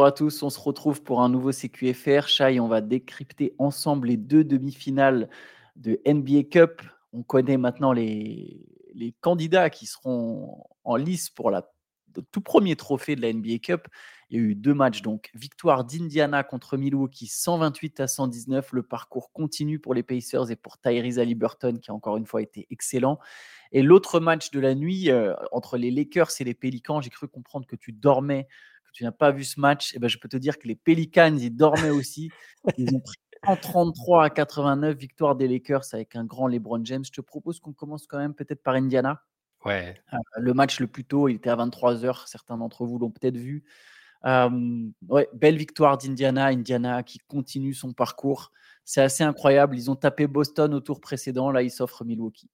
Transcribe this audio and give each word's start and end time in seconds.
Bonjour 0.00 0.08
à 0.08 0.12
tous, 0.12 0.42
on 0.42 0.48
se 0.48 0.58
retrouve 0.58 1.02
pour 1.02 1.20
un 1.20 1.28
nouveau 1.28 1.52
CQFR. 1.52 2.26
Chai, 2.26 2.58
on 2.58 2.68
va 2.68 2.80
décrypter 2.80 3.54
ensemble 3.58 4.08
les 4.08 4.16
deux 4.16 4.44
demi-finales 4.44 5.28
de 5.76 6.00
NBA 6.06 6.44
Cup. 6.44 6.80
On 7.12 7.22
connaît 7.22 7.58
maintenant 7.58 7.92
les, 7.92 8.66
candidats 9.20 9.68
qui 9.68 9.84
seront 9.84 10.64
en 10.84 10.96
lice 10.96 11.28
pour 11.28 11.50
la, 11.50 11.70
le 12.16 12.22
tout 12.32 12.40
premier 12.40 12.76
trophée 12.76 13.14
de 13.14 13.20
la 13.20 13.30
NBA 13.30 13.58
Cup. 13.58 13.88
Il 14.30 14.40
y 14.40 14.40
a 14.40 14.42
eu 14.42 14.54
deux 14.54 14.72
matchs, 14.72 15.02
donc 15.02 15.28
victoire 15.34 15.84
d'Indiana 15.84 16.44
contre 16.44 16.78
Milwaukee 16.78 17.26
128 17.26 18.00
à 18.00 18.08
119. 18.08 18.72
Le 18.72 18.82
parcours 18.82 19.30
continue 19.32 19.80
pour 19.80 19.92
les 19.92 20.02
Pacers 20.02 20.50
et 20.50 20.56
pour 20.56 20.78
Tyrese 20.78 21.18
Haliburton 21.18 21.78
qui 21.78 21.90
a 21.90 21.94
encore 21.94 22.16
une 22.16 22.24
fois 22.24 22.40
été 22.40 22.66
excellent. 22.70 23.18
Et 23.70 23.82
l'autre 23.82 24.18
match 24.18 24.50
de 24.50 24.60
la 24.60 24.74
nuit 24.74 25.10
euh, 25.10 25.34
entre 25.52 25.76
les 25.76 25.90
Lakers 25.90 26.30
et 26.40 26.44
les 26.44 26.54
Pélicans, 26.54 27.02
j'ai 27.02 27.10
cru 27.10 27.28
comprendre 27.28 27.66
que 27.66 27.76
tu 27.76 27.92
dormais 27.92 28.48
tu 28.92 29.04
n'as 29.04 29.12
pas 29.12 29.30
vu 29.30 29.44
ce 29.44 29.60
match, 29.60 29.92
eh 29.94 29.98
ben, 29.98 30.08
je 30.08 30.18
peux 30.18 30.28
te 30.28 30.36
dire 30.36 30.58
que 30.58 30.68
les 30.68 30.76
Pelicans, 30.76 31.36
ils 31.38 31.54
dormaient 31.54 31.90
aussi. 31.90 32.30
Ils 32.76 32.94
ont 32.94 33.00
pris 33.00 33.16
33 33.62 34.24
à 34.24 34.30
89, 34.30 34.96
victoire 34.96 35.36
des 35.36 35.48
Lakers 35.48 35.84
avec 35.92 36.16
un 36.16 36.24
grand 36.24 36.46
LeBron 36.46 36.84
James. 36.84 37.04
Je 37.04 37.12
te 37.12 37.20
propose 37.20 37.60
qu'on 37.60 37.72
commence 37.72 38.06
quand 38.06 38.18
même 38.18 38.34
peut-être 38.34 38.62
par 38.62 38.74
Indiana. 38.74 39.22
Ouais. 39.64 39.94
Euh, 40.12 40.16
le 40.38 40.54
match 40.54 40.80
le 40.80 40.86
plus 40.86 41.04
tôt, 41.04 41.28
il 41.28 41.36
était 41.36 41.50
à 41.50 41.56
23h. 41.56 42.26
Certains 42.26 42.58
d'entre 42.58 42.86
vous 42.86 42.98
l'ont 42.98 43.10
peut-être 43.10 43.36
vu. 43.36 43.64
Euh, 44.26 44.88
ouais, 45.08 45.28
belle 45.34 45.56
victoire 45.56 45.98
d'Indiana. 45.98 46.46
Indiana 46.46 47.02
qui 47.02 47.18
continue 47.18 47.74
son 47.74 47.92
parcours. 47.92 48.52
C'est 48.84 49.02
assez 49.02 49.22
incroyable. 49.22 49.76
Ils 49.76 49.90
ont 49.90 49.96
tapé 49.96 50.26
Boston 50.26 50.74
au 50.74 50.80
tour 50.80 51.00
précédent. 51.00 51.50
Là, 51.50 51.62
ils 51.62 51.70
s'offrent 51.70 52.04
Milwaukee. 52.04 52.50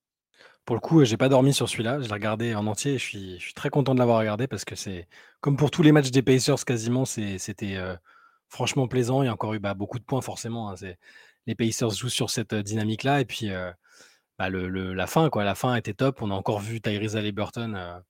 Pour 0.67 0.75
le 0.75 0.81
coup, 0.81 1.05
j'ai 1.05 1.15
pas 1.15 1.29
dormi 1.29 1.53
sur 1.53 1.69
celui-là. 1.69 2.01
Je 2.01 2.07
l'ai 2.09 2.13
regardé 2.13 2.53
en 2.53 2.67
entier 2.67 2.97
je 2.97 3.05
suis, 3.05 3.53
très 3.55 3.69
content 3.69 3.93
de 3.93 3.99
l'avoir 3.99 4.19
regardé 4.19 4.47
parce 4.47 4.65
que 4.65 4.75
c'est 4.75 5.07
comme 5.39 5.55
pour 5.55 5.71
tous 5.71 5.81
les 5.81 5.93
matchs 5.93 6.11
des 6.11 6.21
Pacers 6.21 6.65
quasiment, 6.65 7.05
c'était 7.05 7.77
euh, 7.77 7.95
franchement 8.49 8.85
plaisant. 8.89 9.23
Il 9.23 9.27
y 9.27 9.29
a 9.29 9.33
encore 9.33 9.53
eu 9.53 9.59
bah, 9.59 9.75
beaucoup 9.75 9.97
de 9.97 10.03
points 10.03 10.19
forcément. 10.19 10.69
Hein. 10.69 10.75
les 11.45 11.55
Pacers 11.55 11.91
jouent 11.91 12.09
sur 12.09 12.29
cette 12.29 12.51
euh, 12.51 12.63
dynamique-là 12.63 13.21
et 13.21 13.25
puis 13.25 13.49
euh, 13.49 13.71
bah, 14.37 14.49
la 14.49 15.07
fin, 15.07 15.29
quoi. 15.29 15.45
La 15.45 15.55
fin 15.55 15.73
était 15.73 15.93
top. 15.93 16.21
On 16.21 16.31
a 16.31 16.33
encore 16.33 16.59
vu 16.59 16.81
Tyrese 16.81 17.15
Haliburton. 17.15 18.01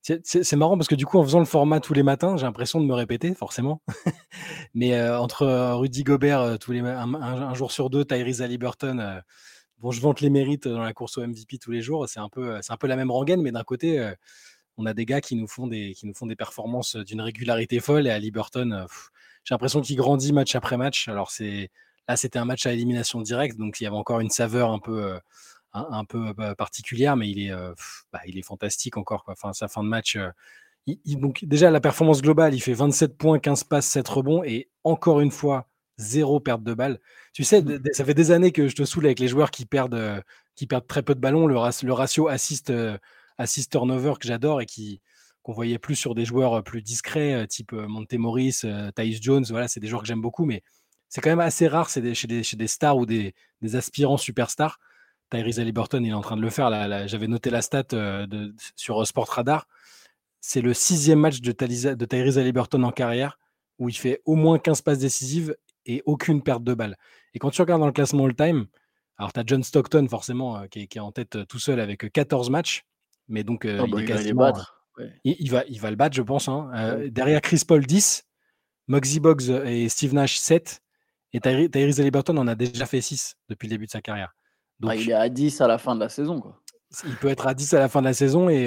C'est 0.00 0.56
marrant 0.56 0.78
parce 0.78 0.88
que 0.88 0.94
du 0.94 1.04
coup, 1.04 1.18
en 1.18 1.24
faisant 1.24 1.40
le 1.40 1.44
format 1.44 1.80
tous 1.80 1.92
les 1.92 2.02
matins, 2.02 2.38
j'ai 2.38 2.46
l'impression 2.46 2.80
de 2.80 2.86
me 2.86 2.94
répéter, 2.94 3.34
forcément. 3.34 3.82
Mais 4.74 4.98
entre 5.10 5.74
Rudy 5.74 6.04
Gobert 6.04 6.58
tous 6.58 6.72
les 6.72 6.80
un, 6.80 7.52
jour 7.52 7.70
sur 7.70 7.90
deux, 7.90 8.06
Tyrese 8.06 8.40
Haliburton 8.40 9.20
bon, 9.80 9.90
je 9.90 10.00
vante 10.00 10.20
les 10.20 10.30
mérites 10.30 10.68
dans 10.68 10.82
la 10.82 10.92
course 10.92 11.18
au 11.18 11.26
MVP 11.26 11.58
tous 11.58 11.70
les 11.70 11.82
jours. 11.82 12.08
C'est 12.08 12.20
un 12.20 12.28
peu, 12.28 12.60
la 12.82 12.96
même 12.96 13.10
rengaine, 13.10 13.42
mais 13.42 13.52
d'un 13.52 13.64
côté, 13.64 14.12
on 14.76 14.86
a 14.86 14.94
des 14.94 15.04
gars 15.04 15.20
qui 15.20 15.36
nous 15.36 15.48
font 15.48 15.66
des, 15.66 15.94
performances 16.36 16.96
d'une 16.96 17.20
régularité 17.20 17.80
folle. 17.80 18.06
Et 18.06 18.10
à 18.10 18.18
Liberton, 18.18 18.86
j'ai 19.44 19.54
l'impression 19.54 19.80
qu'il 19.80 19.96
grandit 19.96 20.32
match 20.32 20.54
après 20.54 20.76
match. 20.76 21.08
Alors 21.08 21.30
c'est 21.30 21.70
là, 22.08 22.16
c'était 22.16 22.38
un 22.38 22.44
match 22.44 22.66
à 22.66 22.72
élimination 22.72 23.20
directe, 23.20 23.58
donc 23.58 23.80
il 23.80 23.84
y 23.84 23.86
avait 23.86 23.96
encore 23.96 24.20
une 24.20 24.30
saveur 24.30 24.70
un 24.70 24.78
peu, 24.78 25.18
peu 26.08 26.54
particulière, 26.56 27.16
mais 27.16 27.30
il 27.30 27.46
est, 27.46 27.52
bah, 28.12 28.20
fantastique 28.44 28.96
encore. 28.96 29.24
Sa 29.52 29.68
fin 29.68 29.82
de 29.82 29.88
match. 29.88 30.18
déjà 31.42 31.70
la 31.70 31.80
performance 31.80 32.22
globale, 32.22 32.54
il 32.54 32.60
fait 32.60 32.74
27 32.74 33.16
points, 33.16 33.38
15 33.38 33.64
passes, 33.64 33.86
7 33.86 34.08
rebonds 34.08 34.44
et 34.44 34.68
encore 34.84 35.20
une 35.20 35.30
fois 35.30 35.68
zéro 35.98 36.40
perte 36.40 36.62
de 36.62 36.72
balle. 36.74 37.00
Tu 37.32 37.44
sais, 37.44 37.60
mmh. 37.60 37.80
ça 37.92 38.04
fait 38.04 38.14
des 38.14 38.30
années 38.30 38.52
que 38.52 38.68
je 38.68 38.74
te 38.74 38.84
saoule 38.84 39.06
avec 39.06 39.18
les 39.18 39.28
joueurs 39.28 39.50
qui 39.50 39.66
perdent, 39.66 39.94
euh, 39.94 40.20
qui 40.54 40.66
perdent 40.66 40.86
très 40.86 41.02
peu 41.02 41.14
de 41.14 41.20
ballons, 41.20 41.46
le, 41.46 41.54
le 41.54 41.92
ratio 41.92 42.28
assist, 42.28 42.70
euh, 42.70 42.96
assist 43.36 43.70
turnover 43.70 44.14
que 44.18 44.26
j'adore 44.26 44.60
et 44.62 44.66
qui 44.66 45.00
qu'on 45.42 45.52
voyait 45.52 45.78
plus 45.78 45.94
sur 45.96 46.14
des 46.14 46.24
joueurs 46.24 46.58
euh, 46.58 46.62
plus 46.62 46.82
discrets, 46.82 47.46
type 47.46 47.72
Montemoris, 47.72 48.64
Thais 48.94 49.12
Jones, 49.20 49.44
voilà, 49.50 49.68
c'est 49.68 49.80
des 49.80 49.88
joueurs 49.88 50.02
que 50.02 50.08
j'aime 50.08 50.20
beaucoup, 50.20 50.44
mais 50.44 50.62
c'est 51.08 51.20
quand 51.20 51.30
même 51.30 51.40
assez 51.40 51.68
rare 51.68 51.90
c'est 51.90 52.14
chez, 52.14 52.26
des, 52.26 52.42
chez, 52.42 52.56
des, 52.56 52.66
stars 52.66 52.96
ou 52.96 53.06
des, 53.06 53.34
des 53.60 53.76
aspirants 53.76 54.16
superstars. 54.16 54.78
Tyrese 55.30 55.60
Haliburton, 55.60 56.02
il 56.02 56.10
est 56.10 56.14
en 56.14 56.22
train 56.22 56.36
de 56.38 56.42
le 56.42 56.48
faire. 56.48 56.70
Là, 56.70 57.06
J'avais 57.06 57.28
noté 57.28 57.50
la 57.50 57.60
stat 57.60 57.82
de, 57.82 58.54
sur 58.76 59.06
Sport 59.06 59.28
Radar. 59.28 59.66
C'est 60.40 60.62
le 60.62 60.72
sixième 60.72 61.18
match 61.18 61.40
de, 61.40 61.52
de 61.52 62.04
Tyrese 62.06 62.38
Haliburton 62.38 62.82
en 62.82 62.92
carrière 62.92 63.38
où 63.78 63.88
il 63.88 63.96
fait 63.96 64.22
au 64.24 64.34
moins 64.34 64.58
15 64.58 64.82
passes 64.82 64.98
décisives 64.98 65.54
et 65.86 66.02
aucune 66.06 66.42
perte 66.42 66.64
de 66.64 66.74
balle. 66.74 66.96
Et 67.34 67.38
quand 67.38 67.50
tu 67.50 67.60
regardes 67.60 67.80
dans 67.80 67.86
le 67.86 67.92
classement 67.92 68.26
all-time, 68.26 68.66
alors 69.18 69.32
tu 69.32 69.40
as 69.40 69.42
John 69.46 69.62
Stockton 69.62 70.06
forcément 70.08 70.58
euh, 70.58 70.66
qui, 70.66 70.80
est, 70.80 70.98
en 70.98 71.12
tête 71.12 71.36
euh, 71.36 71.44
tout 71.44 71.58
seul 71.58 71.80
avec 71.80 72.10
14 72.12 72.48
euh, 72.48 72.50
matchs, 72.50 72.84
mais 73.28 73.42
donc 73.42 73.64
il, 73.64 73.76
va 73.76 73.86
il, 75.24 75.50
va, 75.50 75.64
il 75.68 75.80
va 75.80 75.90
le 75.90 75.96
battre, 75.96 76.16
je 76.16 76.22
pense. 76.22 76.48
Hein. 76.48 76.70
Derrière 77.10 77.40
Chris 77.40 77.62
Paul 77.66 77.84
10, 77.84 78.24
Muggsy 78.88 79.20
Boggs 79.20 79.50
et 79.50 79.88
Steve 79.88 80.14
Nash 80.14 80.38
7, 80.38 80.80
et 81.34 81.40
Tyrese 81.40 82.00
Haliburton 82.00 82.36
en 82.38 82.46
a 82.46 82.54
déjà 82.54 82.86
fait 82.86 83.00
6 83.00 83.36
depuis 83.48 83.66
le 83.66 83.70
début 83.70 83.86
de 83.86 83.90
sa 83.90 84.00
carrière. 84.00 84.34
Ah, 84.82 84.94
donc, 84.94 84.94
il 85.00 85.10
est 85.10 85.14
à 85.14 85.28
10 85.28 85.60
à 85.60 85.68
la 85.68 85.78
fin 85.78 85.94
de 85.94 86.00
la 86.00 86.08
saison. 86.08 86.40
Quoi. 86.40 86.58
Il 87.04 87.16
peut 87.16 87.28
être 87.28 87.46
à 87.46 87.54
10 87.54 87.74
à 87.74 87.80
la 87.80 87.88
fin 87.88 88.00
de 88.00 88.06
la 88.06 88.14
saison 88.14 88.48
et 88.48 88.64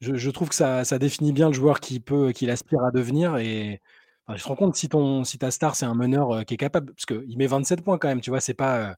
je, 0.00 0.30
trouve 0.30 0.48
que 0.48 0.54
ça, 0.54 0.84
ça, 0.84 0.98
définit 0.98 1.32
bien 1.32 1.48
le 1.48 1.54
joueur 1.54 1.80
qui 1.80 2.00
peut, 2.00 2.32
qu'il 2.32 2.50
aspire 2.50 2.82
à 2.84 2.90
devenir 2.90 3.36
et 3.36 3.80
je 4.28 4.42
te 4.42 4.48
rends 4.48 4.56
compte 4.56 4.74
si, 4.74 4.88
ton, 4.88 5.24
si 5.24 5.38
ta 5.38 5.50
star, 5.50 5.76
c'est 5.76 5.86
un 5.86 5.94
meneur 5.94 6.44
qui 6.46 6.54
est 6.54 6.58
capable, 6.58 6.94
parce 6.94 7.06
qu'il 7.06 7.36
met 7.36 7.46
27 7.46 7.82
points 7.82 7.98
quand 7.98 8.08
même, 8.08 8.20
tu 8.20 8.30
vois, 8.30 8.40
c'est 8.40 8.54
pas, 8.54 8.96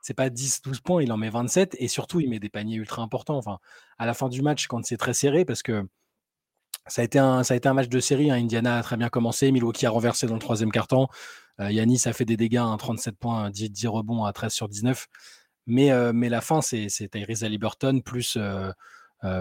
c'est 0.00 0.14
pas 0.14 0.30
10, 0.30 0.62
12 0.62 0.80
points, 0.80 1.02
il 1.02 1.12
en 1.12 1.16
met 1.16 1.30
27, 1.30 1.76
et 1.78 1.88
surtout, 1.88 2.20
il 2.20 2.30
met 2.30 2.38
des 2.38 2.48
paniers 2.48 2.76
ultra 2.76 3.02
importants. 3.02 3.36
Enfin, 3.36 3.58
à 3.98 4.06
la 4.06 4.14
fin 4.14 4.28
du 4.28 4.42
match, 4.42 4.66
quand 4.66 4.84
c'est 4.84 4.96
très 4.96 5.14
serré, 5.14 5.44
parce 5.44 5.62
que 5.62 5.86
ça 6.86 7.02
a 7.02 7.04
été 7.04 7.18
un, 7.18 7.42
ça 7.42 7.54
a 7.54 7.56
été 7.56 7.68
un 7.68 7.74
match 7.74 7.88
de 7.88 8.00
série. 8.00 8.30
Hein, 8.30 8.36
Indiana 8.36 8.78
a 8.78 8.82
très 8.82 8.96
bien 8.96 9.08
commencé, 9.08 9.52
Milwaukee 9.52 9.86
a 9.86 9.90
renversé 9.90 10.26
dans 10.26 10.34
le 10.34 10.40
troisième 10.40 10.72
quart-temps. 10.72 11.08
Yanis 11.58 12.02
a 12.06 12.12
fait 12.12 12.24
des 12.24 12.36
dégâts, 12.36 12.62
37 12.78 13.18
points, 13.18 13.50
10, 13.50 13.70
10, 13.70 13.88
rebonds 13.88 14.24
à 14.24 14.32
13 14.32 14.52
sur 14.52 14.68
19. 14.68 15.08
Mais, 15.66 15.90
mais 16.12 16.28
la 16.28 16.40
fin, 16.40 16.62
c'est 16.62 16.88
Tyrese 17.10 17.42
Haliburton 17.42 18.00
plus, 18.00 18.38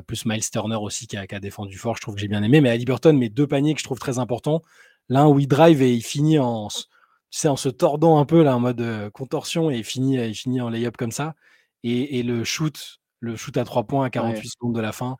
plus 0.08 0.26
Miles 0.26 0.50
Turner 0.50 0.78
aussi 0.78 1.06
qui 1.08 1.16
a, 1.16 1.28
qui 1.28 1.36
a, 1.36 1.40
défendu 1.40 1.78
fort. 1.78 1.96
Je 1.96 2.02
trouve 2.02 2.16
que 2.16 2.22
j'ai 2.22 2.28
bien 2.28 2.42
aimé. 2.42 2.60
Mais 2.60 2.72
Haliburton 2.72 3.14
met 3.14 3.30
deux 3.30 3.48
paniers 3.48 3.76
que 3.76 3.80
je 3.80 3.86
trouve 3.86 4.00
très 4.00 4.18
importants. 4.18 4.62
L'un 5.10 5.28
où 5.28 5.40
il 5.40 5.48
drive 5.48 5.82
et 5.82 5.94
il 5.94 6.02
finit 6.04 6.40
en, 6.40 6.68
tu 6.68 7.40
sais, 7.40 7.48
en 7.48 7.56
se 7.56 7.70
tordant 7.70 8.20
un 8.20 8.26
peu 8.26 8.44
là, 8.44 8.56
en 8.56 8.60
mode 8.60 9.10
contorsion 9.14 9.72
et 9.72 9.78
il 9.78 9.84
finit, 9.84 10.16
il 10.16 10.36
finit 10.36 10.62
en 10.62 10.70
lay-up 10.70 10.98
comme 10.98 11.12
ça. 11.12 11.36
Et, 11.84 12.24
le 12.24 12.44
shoot, 12.44 13.00
le 13.20 13.36
shoot 13.36 13.56
à 13.58 13.64
trois 13.64 13.86
points 13.86 14.06
à 14.06 14.10
48 14.10 14.50
secondes 14.50 14.76
de 14.76 14.82
la 14.82 14.92
fin. 14.92 15.18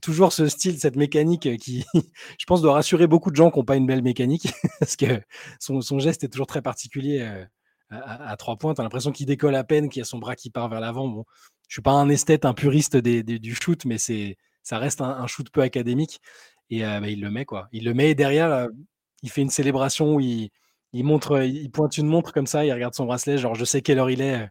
toujours 0.00 0.32
ce 0.32 0.48
style, 0.48 0.78
cette 0.78 0.96
mécanique 0.96 1.58
qui, 1.58 1.84
je 2.38 2.44
pense, 2.46 2.62
doit 2.62 2.74
rassurer 2.74 3.06
beaucoup 3.06 3.30
de 3.30 3.36
gens 3.36 3.50
qui 3.50 3.58
n'ont 3.58 3.64
pas 3.64 3.76
une 3.76 3.86
belle 3.86 4.02
mécanique 4.02 4.48
parce 4.80 4.96
que 4.96 5.20
son, 5.60 5.98
geste 5.98 6.24
est 6.24 6.28
toujours 6.28 6.46
très 6.46 6.62
particulier 6.62 7.46
à, 7.90 8.36
trois 8.36 8.56
points. 8.56 8.74
Tu 8.74 8.80
as 8.80 8.84
l'impression 8.84 9.12
qu'il 9.12 9.26
décolle 9.26 9.54
à 9.54 9.64
peine, 9.64 9.88
qu'il 9.88 10.02
a 10.02 10.04
son 10.04 10.18
bras 10.18 10.36
qui 10.36 10.50
part 10.50 10.68
vers 10.68 10.80
l'avant. 10.80 11.08
Bon, 11.08 11.24
je 11.68 11.74
suis 11.74 11.82
pas 11.82 11.92
un 11.92 12.08
esthète, 12.08 12.44
un 12.44 12.54
puriste 12.54 12.96
du 12.96 13.54
shoot, 13.54 13.84
mais 13.84 13.98
c'est, 13.98 14.36
ça 14.62 14.78
reste 14.78 15.00
un, 15.00 15.10
un, 15.10 15.26
shoot 15.26 15.50
peu 15.50 15.60
académique. 15.60 16.20
Et 16.70 16.80
bah, 16.80 17.08
il 17.08 17.20
le 17.20 17.30
met, 17.30 17.44
quoi. 17.44 17.68
Il 17.72 17.84
le 17.84 17.94
met 17.94 18.10
et 18.10 18.14
derrière, 18.14 18.68
il 19.24 19.30
fait 19.30 19.40
une 19.40 19.50
célébration 19.50 20.16
où 20.16 20.20
il, 20.20 20.50
montre, 20.92 21.42
il 21.42 21.70
pointe 21.70 21.96
une 21.96 22.06
montre 22.06 22.32
comme 22.32 22.46
ça, 22.46 22.64
il 22.66 22.72
regarde 22.72 22.94
son 22.94 23.06
bracelet, 23.06 23.38
genre 23.38 23.54
je 23.54 23.64
sais 23.64 23.80
quelle 23.80 23.98
heure 23.98 24.10
il 24.10 24.20
est. 24.20 24.48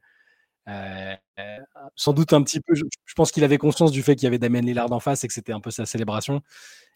sans 1.96 2.14
doute 2.14 2.34
un 2.34 2.42
petit 2.42 2.60
peu, 2.60 2.74
je, 2.74 2.84
pense 3.16 3.32
qu'il 3.32 3.44
avait 3.44 3.60
conscience 3.60 3.92
du 3.92 4.02
fait 4.02 4.16
qu'il 4.16 4.24
y 4.24 4.28
avait 4.28 4.40
Damien 4.40 4.62
Lillard 4.62 4.92
en 4.92 5.00
face 5.00 5.24
et 5.24 5.28
que 5.28 5.34
c'était 5.34 5.54
un 5.54 5.60
peu 5.62 5.70
sa 5.70 5.86
célébration. 5.86 6.42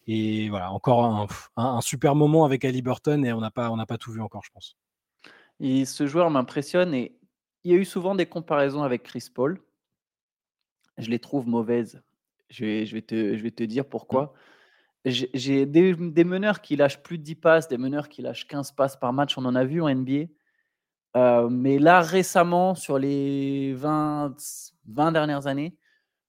Et 0.08 0.50
voilà, 0.50 0.72
encore 0.72 1.28
un, 1.56 1.82
super 1.82 2.16
moment 2.16 2.46
avec 2.46 2.66
Ali 2.66 2.82
Burton 2.82 3.24
et 3.24 3.32
on 3.32 3.42
n'a 3.42 3.52
pas, 3.52 3.72
pas 3.88 3.98
tout 4.00 4.12
vu 4.12 4.22
encore, 4.22 4.44
je 4.44 4.50
pense. 4.52 4.76
Et 5.60 5.86
ce 5.86 6.08
joueur 6.08 6.32
m'impressionne 6.32 6.96
et 6.96 7.16
il 7.64 7.72
y 7.72 7.76
a 7.76 7.78
eu 7.78 7.86
souvent 7.86 8.16
des 8.16 8.26
comparaisons 8.26 8.82
avec 8.82 9.04
Chris 9.04 9.28
Paul. 9.32 9.62
Je 10.98 11.12
les 11.12 11.20
trouve 11.20 11.48
mauvaises. 11.48 12.02
Je 12.50 12.66
vais, 12.66 12.86
je 12.88 12.96
vais, 12.96 13.02
te, 13.04 13.38
je 13.38 13.44
vais 13.44 13.52
te 13.52 13.64
dire 13.64 13.88
pourquoi. 13.88 14.34
J'ai 15.10 15.66
des, 15.66 16.24
meneurs 16.24 16.62
qui 16.62 16.76
lâchent 16.76 17.02
plus 17.02 17.18
de 17.18 17.24
10 17.24 17.36
passes, 17.36 17.68
des 17.68 17.78
meneurs 17.78 18.10
qui 18.10 18.22
lâchent 18.22 18.46
15 18.48 18.74
passes 18.74 18.98
par 18.98 19.14
match, 19.14 19.38
on 19.38 19.46
en 19.46 19.56
a 19.56 19.64
vu 19.64 19.82
en 19.82 19.94
NBA. 19.94 20.26
Euh, 21.16 21.50
mais 21.50 21.80
là, 21.80 22.02
récemment, 22.02 22.76
sur 22.76 23.00
les 23.00 23.74
20, 23.74 24.36
20 24.88 25.12
dernières 25.14 25.48
années, 25.48 25.78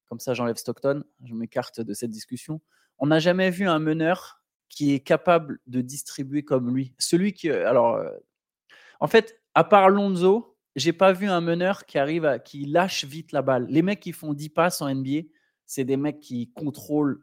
comme 0.05 0.19
ça 0.19 0.33
j'enlève 0.33 0.55
Stockton, 0.55 1.03
je 1.25 1.33
m'écarte 1.33 1.81
de 1.81 1.93
cette 1.93 2.09
discussion, 2.09 2.61
on 2.97 3.07
n'a 3.07 3.19
jamais 3.19 3.49
vu 3.49 3.67
un 3.67 3.79
meneur 3.79 4.41
qui 4.69 4.93
est 4.93 4.99
capable 4.99 5.59
de 5.67 5.81
distribuer 5.81 6.43
comme 6.43 6.73
lui. 6.73 6.93
Celui 6.99 7.33
qui. 7.33 7.49
Alors, 7.49 7.95
euh, 7.95 8.11
en 8.99 9.07
fait, 9.07 9.41
à 9.55 9.63
part 9.63 9.89
Lonzo, 9.89 10.57
j'ai 10.75 10.93
pas 10.93 11.11
vu 11.11 11.27
un 11.27 11.41
meneur 11.41 11.85
qui 11.85 11.97
arrive 11.97 12.39
qui 12.45 12.65
lâche 12.65 13.03
vite 13.03 13.31
la 13.31 13.41
balle. 13.41 13.65
Les 13.69 13.81
mecs 13.81 13.99
qui 13.99 14.13
font 14.13 14.33
10 14.33 14.49
passes 14.49 14.81
en 14.81 14.93
NBA, 14.93 15.27
c'est 15.65 15.83
des 15.83 15.97
mecs 15.97 16.19
qui 16.19 16.51
contrôlent 16.53 17.21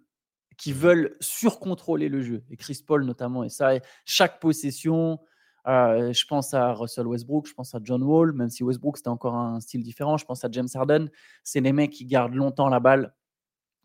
qui 0.57 0.73
veulent 0.73 1.17
surcontrôler 1.21 2.09
le 2.09 2.23
jeu. 2.23 2.43
Et 2.51 2.57
Chris 2.57 2.83
Paul 2.87 3.05
notamment. 3.05 3.45
Et 3.45 3.49
ça, 3.49 3.73
chaque 4.05 4.41
possession, 4.41 5.21
euh, 5.67 6.13
je 6.13 6.27
pense 6.27 6.55
à 6.55 6.73
Russell 6.73 7.07
Westbrook, 7.07 7.47
je 7.47 7.55
pense 7.55 7.75
à 7.75 7.81
John 7.83 8.03
Wall, 8.03 8.33
même 8.33 8.49
si 8.49 8.63
Westbrook 8.63 8.97
c'était 8.97 9.09
encore 9.09 9.35
un 9.35 9.61
style 9.61 9.83
différent. 9.83 10.17
Je 10.17 10.25
pense 10.25 10.45
à 10.45 10.49
James 10.51 10.69
Harden. 10.75 11.09
C'est 11.43 11.61
les 11.61 11.73
mecs 11.73 11.93
qui 11.93 12.07
gardent 12.07 12.35
longtemps 12.35 12.69
la 12.69 12.81
balle. 12.81 13.15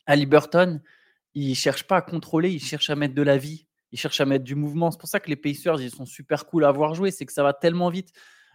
Ali 0.06 0.26
Burton, 0.26 0.82
il 1.34 1.56
cherche 1.56 1.84
pas 1.84 1.98
à 1.98 2.02
contrôler, 2.02 2.52
il 2.52 2.62
cherche 2.62 2.90
à 2.90 2.96
mettre 2.96 3.16
de 3.16 3.22
la 3.22 3.38
vie. 3.38 3.68
ils 3.92 4.00
cherchent 4.00 4.22
à 4.22 4.26
mettre 4.26 4.46
du 4.46 4.56
mouvement. 4.56 4.92
C'est 4.92 5.00
pour 5.00 5.10
ça 5.10 5.20
que 5.20 5.30
les 5.30 5.36
Pacers, 5.36 5.82
ils 5.82 5.92
sont 5.92 6.06
super 6.06 6.46
cool 6.46 6.64
à 6.64 6.72
voir 6.72 6.94
jouer. 6.94 7.12
C'est 7.12 7.26
que 7.26 7.34
ça 7.34 7.44
va 7.44 7.54
tellement 7.54 7.90
vite. 7.90 8.14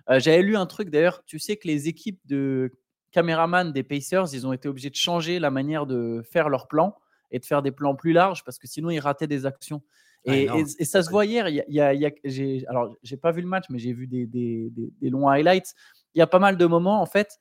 Euh, 0.08 0.18
j'avais 0.18 0.42
lu 0.42 0.56
un 0.56 0.66
truc 0.66 0.88
d'ailleurs. 0.88 1.22
Tu 1.26 1.38
sais 1.38 1.56
que 1.56 1.68
les 1.68 1.88
équipes 1.88 2.20
de 2.24 2.72
caméramans 3.10 3.72
des 3.72 3.82
Pacers, 3.82 4.32
ils 4.32 4.46
ont 4.46 4.52
été 4.54 4.68
obligés 4.68 4.90
de 4.90 4.96
changer 4.96 5.38
la 5.38 5.50
manière 5.50 5.86
de 5.86 6.22
faire 6.22 6.48
leurs 6.48 6.68
plans 6.68 6.96
et 7.30 7.38
de 7.38 7.44
faire 7.44 7.62
des 7.62 7.72
plans 7.72 7.94
plus 7.94 8.12
larges 8.12 8.44
parce 8.44 8.58
que 8.58 8.66
sinon 8.66 8.90
ils 8.90 9.00
rataient 9.00 9.26
des 9.26 9.46
actions. 9.46 9.82
Et, 10.26 10.84
ça 10.84 11.02
se 11.02 11.10
voit 11.10 11.24
hier. 11.24 11.48
Il 11.48 11.64
y 11.68 11.80
a, 11.80 12.10
j'ai, 12.24 12.64
alors, 12.66 12.96
j'ai 13.02 13.16
pas 13.16 13.30
vu 13.30 13.42
le 13.42 13.46
match, 13.46 13.66
mais 13.70 13.78
j'ai 13.78 13.92
vu 13.92 14.06
des, 14.06 14.26
des, 14.26 15.10
longs 15.10 15.28
highlights. 15.28 15.74
Il 16.14 16.18
y 16.18 16.22
a 16.22 16.26
pas 16.26 16.38
mal 16.38 16.56
de 16.56 16.66
moments, 16.66 17.00
en 17.00 17.06
fait, 17.06 17.38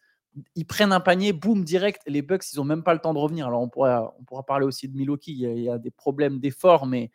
ils 0.55 0.65
prennent 0.65 0.91
un 0.91 0.99
panier, 0.99 1.33
boum, 1.33 1.63
direct. 1.63 2.01
Les 2.05 2.21
Bucks, 2.21 2.43
ils 2.53 2.59
ont 2.59 2.63
même 2.63 2.83
pas 2.83 2.93
le 2.93 2.99
temps 2.99 3.13
de 3.13 3.19
revenir. 3.19 3.47
Alors, 3.47 3.61
on 3.61 3.69
pourra, 3.69 4.13
on 4.19 4.23
pourra 4.23 4.43
parler 4.43 4.65
aussi 4.65 4.87
de 4.87 4.95
Milwaukee. 4.95 5.31
Il 5.31 5.61
y 5.61 5.69
a, 5.69 5.77
des 5.77 5.91
problèmes 5.91 6.39
d'effort, 6.39 6.85
mais, 6.85 7.09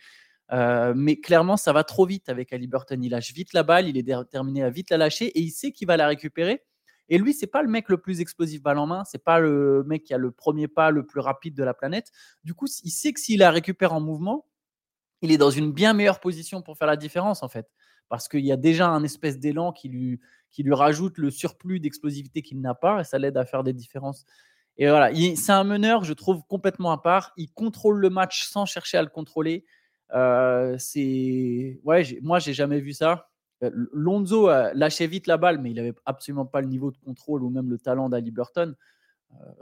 euh, 0.53 0.93
mais 0.97 1.17
clairement, 1.17 1.57
ça 1.57 1.73
va 1.73 1.85
trop 1.85 2.07
vite 2.07 2.29
avec 2.29 2.53
Ali 2.53 2.67
Burton. 2.67 3.03
Il 3.03 3.11
lâche 3.11 3.33
vite 3.33 3.53
la 3.53 3.63
balle, 3.63 3.89
il 3.89 3.97
est 3.97 4.03
déterminé 4.03 4.65
à 4.65 4.71
vite 4.71 4.91
la 4.91 4.97
lâcher 4.97 5.27
et 5.27 5.41
il 5.41 5.51
sait 5.51 5.71
qu'il 5.71 5.87
va 5.87 5.97
la 5.97 6.09
récupérer. 6.09 6.65
Et 7.11 7.19
lui, 7.19 7.35
c'est 7.35 7.49
pas 7.49 7.63
le 7.63 7.69
mec 7.69 7.89
le 7.89 7.99
plus 7.99 8.21
explosif 8.21 8.63
balle 8.63 8.79
en 8.79 8.87
main, 8.87 9.05
c'est 9.05 9.23
pas 9.23 9.41
le 9.41 9.85
mec 9.85 10.05
qui 10.05 10.15
a 10.15 10.19
le 10.19 10.31
premier 10.31 10.69
pas 10.69 10.91
le 10.91 11.05
plus 11.05 11.21
rapide 11.21 11.55
de 11.55 11.65
la 11.65 11.75
planète. 11.75 12.13
Du 12.45 12.55
coup, 12.55 12.67
il 12.85 12.91
sait 12.91 13.13
que 13.13 13.21
s'il 13.21 13.41
la 13.41 13.51
récupère 13.51 13.93
en 13.93 14.01
mouvement, 14.01 14.47
il 15.21 15.33
est 15.33 15.39
dans 15.39 15.51
une 15.51 15.73
bien 15.73 15.93
meilleure 15.93 16.21
position 16.21 16.63
pour 16.63 16.79
faire 16.79 16.87
la 16.87 16.97
différence 16.97 17.43
en 17.43 17.49
fait, 17.49 17.69
parce 18.09 18.29
qu'il 18.29 18.45
y 18.45 18.53
a 18.53 18.57
déjà 18.57 18.89
un 18.89 19.03
espèce 19.03 19.39
d'élan 19.39 19.73
qui 19.73 19.89
lui, 19.89 20.21
qui 20.51 20.63
lui 20.63 20.73
rajoute 20.73 21.19
le 21.19 21.31
surplus 21.31 21.81
d'explosivité 21.81 22.43
qu'il 22.43 22.61
n'a 22.61 22.75
pas 22.75 23.01
et 23.01 23.05
ça 23.05 23.19
l'aide 23.19 23.37
à 23.37 23.45
faire 23.45 23.65
des 23.65 23.73
différences. 23.73 24.25
Et 24.79 24.89
voilà, 24.89 25.11
c'est 25.37 25.53
un 25.53 25.65
meneur, 25.65 26.05
je 26.05 26.15
trouve, 26.15 26.43
complètement 26.49 26.93
à 26.93 26.99
part. 26.99 27.33
Il 27.37 27.53
contrôle 27.53 27.99
le 27.99 28.09
match 28.09 28.45
sans 28.45 28.65
chercher 28.65 28.97
à 28.99 29.03
le 29.03 29.09
contrôler. 29.09 29.67
Euh, 30.15 30.77
c'est 30.79 31.81
ouais, 31.85 32.19
moi 32.23 32.39
j'ai 32.39 32.55
jamais 32.55 32.81
vu 32.81 32.93
ça. 32.93 33.30
Euh, 33.63 33.71
Lonzo 33.93 34.49
lâchait 34.75 35.07
vite 35.07 35.27
la 35.27 35.37
balle, 35.37 35.59
mais 35.59 35.71
il 35.71 35.77
n'avait 35.77 35.95
absolument 36.07 36.47
pas 36.47 36.61
le 36.61 36.69
niveau 36.69 36.91
de 36.91 36.99
contrôle 36.99 37.43
ou 37.43 37.51
même 37.51 37.71
le 37.71 37.79
talent 37.79 38.09
d'Ali 38.09 38.31
Burton. 38.31 38.75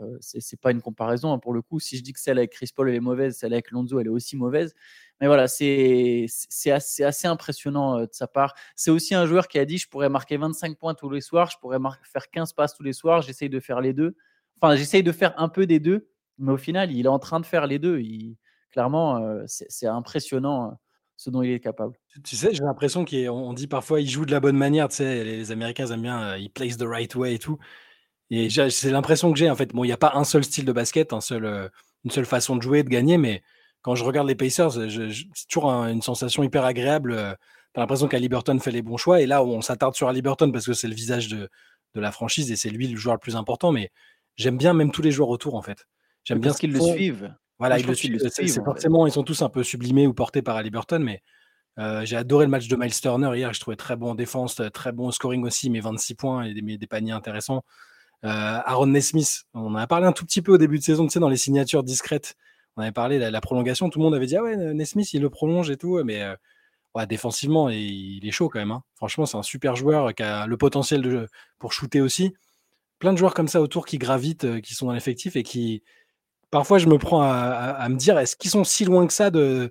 Euh, 0.00 0.16
c'est 0.20 0.60
pas 0.60 0.70
une 0.70 0.80
comparaison 0.80 1.32
hein, 1.32 1.38
pour 1.38 1.52
le 1.52 1.60
coup. 1.60 1.78
Si 1.78 1.96
je 1.96 2.02
dis 2.02 2.12
que 2.12 2.20
celle 2.20 2.38
avec 2.38 2.52
Chris 2.52 2.70
Paul 2.74 2.88
est 2.88 3.00
mauvaise, 3.00 3.36
celle 3.36 3.52
avec 3.52 3.70
Lonzo 3.70 4.00
elle 4.00 4.06
est 4.06 4.10
aussi 4.10 4.36
mauvaise. 4.36 4.74
Mais 5.20 5.26
voilà, 5.26 5.48
c'est 5.48 6.26
assez, 6.70 7.02
assez, 7.02 7.26
impressionnant 7.26 8.00
de 8.00 8.08
sa 8.12 8.26
part. 8.26 8.54
C'est 8.76 8.90
aussi 8.90 9.14
un 9.14 9.26
joueur 9.26 9.48
qui 9.48 9.58
a 9.58 9.64
dit 9.64 9.78
je 9.78 9.88
pourrais 9.88 10.08
marquer 10.08 10.36
25 10.36 10.78
points 10.78 10.94
tous 10.94 11.10
les 11.10 11.20
soirs, 11.20 11.50
je 11.50 11.58
pourrais 11.58 11.78
faire 12.04 12.30
15 12.30 12.52
passes 12.54 12.74
tous 12.74 12.82
les 12.82 12.92
soirs. 12.92 13.22
J'essaye 13.22 13.50
de 13.50 13.60
faire 13.60 13.80
les 13.80 13.92
deux. 13.92 14.16
Enfin, 14.60 14.74
j'essaye 14.76 15.02
de 15.02 15.12
faire 15.12 15.34
un 15.38 15.48
peu 15.48 15.66
des 15.66 15.80
deux, 15.80 16.08
mais 16.38 16.52
au 16.52 16.56
final, 16.56 16.90
il 16.92 17.06
est 17.06 17.08
en 17.08 17.18
train 17.18 17.40
de 17.40 17.46
faire 17.46 17.66
les 17.66 17.78
deux. 17.78 18.00
Clairement, 18.70 19.20
c'est 19.46 19.86
impressionnant 19.86 20.78
ce 21.18 21.30
dont 21.30 21.42
il 21.42 21.50
est 21.50 21.60
capable. 21.60 21.94
Tu 22.24 22.36
sais, 22.36 22.54
j'ai 22.54 22.62
l'impression 22.62 23.04
qu'on 23.04 23.52
dit 23.52 23.66
parfois 23.66 24.00
il 24.00 24.08
joue 24.08 24.24
de 24.24 24.30
la 24.30 24.40
bonne 24.40 24.56
manière. 24.56 24.88
Tu 24.88 24.96
sais, 24.96 25.24
les 25.24 25.50
Américains 25.50 25.88
aiment 25.88 26.02
bien, 26.02 26.36
il 26.36 26.48
plays 26.48 26.76
the 26.76 26.84
right 26.84 27.14
way 27.16 27.34
et 27.34 27.38
tout. 27.38 27.58
Et 28.30 28.48
c'est 28.50 28.90
l'impression 28.90 29.32
que 29.32 29.38
j'ai 29.38 29.50
en 29.50 29.56
fait. 29.56 29.72
Bon, 29.72 29.84
il 29.84 29.88
n'y 29.88 29.92
a 29.92 29.98
pas 29.98 30.12
un 30.14 30.24
seul 30.24 30.44
style 30.44 30.64
de 30.64 30.72
basket, 30.72 31.12
un 31.12 31.20
seul, 31.20 31.70
une 32.04 32.10
seule 32.10 32.24
façon 32.24 32.56
de 32.56 32.62
jouer, 32.62 32.84
de 32.84 32.88
gagner, 32.88 33.18
mais 33.18 33.42
quand 33.82 33.96
je 33.96 34.04
regarde 34.04 34.28
les 34.28 34.36
Pacers, 34.36 34.72
c'est 34.72 35.48
toujours 35.48 35.70
une 35.70 36.02
sensation 36.02 36.44
hyper 36.44 36.64
agréable. 36.64 37.36
Tu 37.74 37.80
as 37.80 37.82
l'impression 37.82 38.06
qu'Aliberton 38.06 38.58
fait 38.60 38.70
les 38.70 38.82
bons 38.82 38.96
choix. 38.96 39.20
Et 39.20 39.26
là, 39.26 39.42
on 39.42 39.60
s'attarde 39.60 39.96
sur 39.96 40.08
Aliberton 40.08 40.52
parce 40.52 40.66
que 40.66 40.72
c'est 40.72 40.88
le 40.88 40.94
visage 40.94 41.28
de, 41.28 41.48
de, 41.94 42.00
la 42.00 42.12
franchise 42.12 42.52
et 42.52 42.56
c'est 42.56 42.70
lui 42.70 42.86
le 42.86 42.96
joueur 42.96 43.16
le 43.16 43.20
plus 43.20 43.34
important. 43.34 43.72
Mais 43.72 43.90
j'aime 44.36 44.56
bien 44.56 44.72
même 44.72 44.92
tous 44.92 45.02
les 45.02 45.10
joueurs 45.10 45.30
autour 45.30 45.56
en 45.56 45.62
fait. 45.62 45.86
J'aime 46.22 46.38
bien 46.38 46.52
ce 46.52 46.58
qu'ils 46.58 46.72
le 46.72 46.80
suivent. 46.80 47.34
Voilà, 47.58 47.78
ils 47.78 47.86
le 47.86 47.94
suivent. 47.94 48.20
forcément, 48.64 49.06
ils 49.06 49.12
sont 49.12 49.24
tous 49.24 49.42
un 49.42 49.48
peu 49.48 49.62
sublimés 49.62 50.06
ou 50.06 50.14
portés 50.14 50.42
par 50.42 50.56
Ali 50.56 50.70
Burton, 50.70 51.02
mais 51.02 51.22
euh, 51.78 52.04
j'ai 52.04 52.16
adoré 52.16 52.44
le 52.44 52.50
match 52.50 52.68
de 52.68 52.76
Miles 52.76 53.00
Turner 53.00 53.30
hier. 53.36 53.52
Je 53.52 53.60
trouvais 53.60 53.76
très 53.76 53.96
bon 53.96 54.10
en 54.10 54.14
défense, 54.14 54.60
très 54.72 54.92
bon 54.92 55.10
scoring 55.10 55.44
aussi, 55.44 55.70
mais 55.70 55.80
26 55.80 56.14
points 56.14 56.44
et 56.44 56.54
des, 56.54 56.78
des 56.78 56.86
paniers 56.86 57.12
intéressants. 57.12 57.64
Euh, 58.24 58.28
Aaron 58.28 58.86
Nesmith, 58.86 59.44
on 59.54 59.66
en 59.66 59.76
a 59.76 59.86
parlé 59.86 60.06
un 60.06 60.12
tout 60.12 60.24
petit 60.24 60.42
peu 60.42 60.52
au 60.52 60.58
début 60.58 60.78
de 60.78 60.82
saison, 60.82 61.06
tu 61.06 61.12
sais, 61.12 61.20
dans 61.20 61.28
les 61.28 61.36
signatures 61.36 61.84
discrètes. 61.84 62.34
On 62.76 62.82
avait 62.82 62.92
parlé 62.92 63.18
de 63.18 63.24
la, 63.24 63.40
prolongation, 63.40 63.90
tout 63.90 63.98
le 63.98 64.04
monde 64.04 64.14
avait 64.14 64.26
dit 64.26 64.36
Ah 64.36 64.42
ouais, 64.42 64.56
Nesmith, 64.74 65.12
il 65.12 65.22
le 65.22 65.30
prolonge 65.30 65.70
et 65.70 65.76
tout, 65.76 66.02
mais 66.04 66.22
euh, 66.22 66.34
ouais, 66.94 67.06
défensivement, 67.06 67.68
il 67.70 68.26
est 68.26 68.30
chaud 68.30 68.48
quand 68.48 68.60
même. 68.60 68.70
Hein. 68.72 68.82
Franchement, 68.96 69.26
c'est 69.26 69.36
un 69.36 69.42
super 69.42 69.76
joueur 69.76 70.14
qui 70.14 70.22
a 70.22 70.46
le 70.46 70.56
potentiel 70.56 71.02
de, 71.02 71.28
pour 71.58 71.72
shooter 71.72 72.00
aussi. 72.00 72.34
Plein 72.98 73.12
de 73.12 73.18
joueurs 73.18 73.34
comme 73.34 73.48
ça 73.48 73.60
autour 73.60 73.86
qui 73.86 73.98
gravitent, 73.98 74.60
qui 74.62 74.74
sont 74.74 74.86
dans 74.86 74.92
l'effectif 74.92 75.36
et 75.36 75.44
qui, 75.44 75.82
parfois, 76.50 76.78
je 76.78 76.86
me 76.86 76.98
prends 76.98 77.22
à, 77.22 77.88
me 77.88 77.96
dire, 77.96 78.18
est-ce 78.18 78.36
qu'ils 78.36 78.50
sont 78.50 78.64
si 78.64 78.84
loin 78.84 79.06
que 79.06 79.12
ça 79.12 79.30
de, 79.30 79.70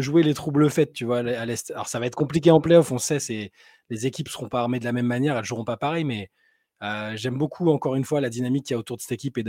jouer 0.00 0.22
les 0.22 0.34
troubles 0.34 0.70
faits, 0.70 0.92
tu 0.92 1.04
vois, 1.04 1.18
à 1.18 1.46
l'Est? 1.46 1.70
Alors, 1.72 1.88
ça 1.88 1.98
va 1.98 2.06
être 2.06 2.16
compliqué 2.16 2.50
en 2.50 2.60
playoff, 2.60 2.92
on 2.92 2.98
sait, 2.98 3.20
c'est, 3.20 3.52
les 3.90 4.06
équipes 4.06 4.28
ne 4.28 4.32
seront 4.32 4.48
pas 4.48 4.60
armées 4.60 4.80
de 4.80 4.84
la 4.84 4.92
même 4.92 5.06
manière, 5.06 5.34
elles 5.34 5.40
ne 5.40 5.46
joueront 5.46 5.64
pas 5.64 5.76
pareil, 5.76 6.04
mais 6.04 6.30
euh, 6.82 7.12
j'aime 7.16 7.38
beaucoup, 7.38 7.70
encore 7.70 7.94
une 7.94 8.04
fois, 8.04 8.20
la 8.20 8.30
dynamique 8.30 8.66
qu'il 8.66 8.74
y 8.74 8.76
a 8.76 8.78
autour 8.78 8.96
de 8.96 9.02
cette 9.02 9.12
équipe 9.12 9.38
et, 9.38 9.42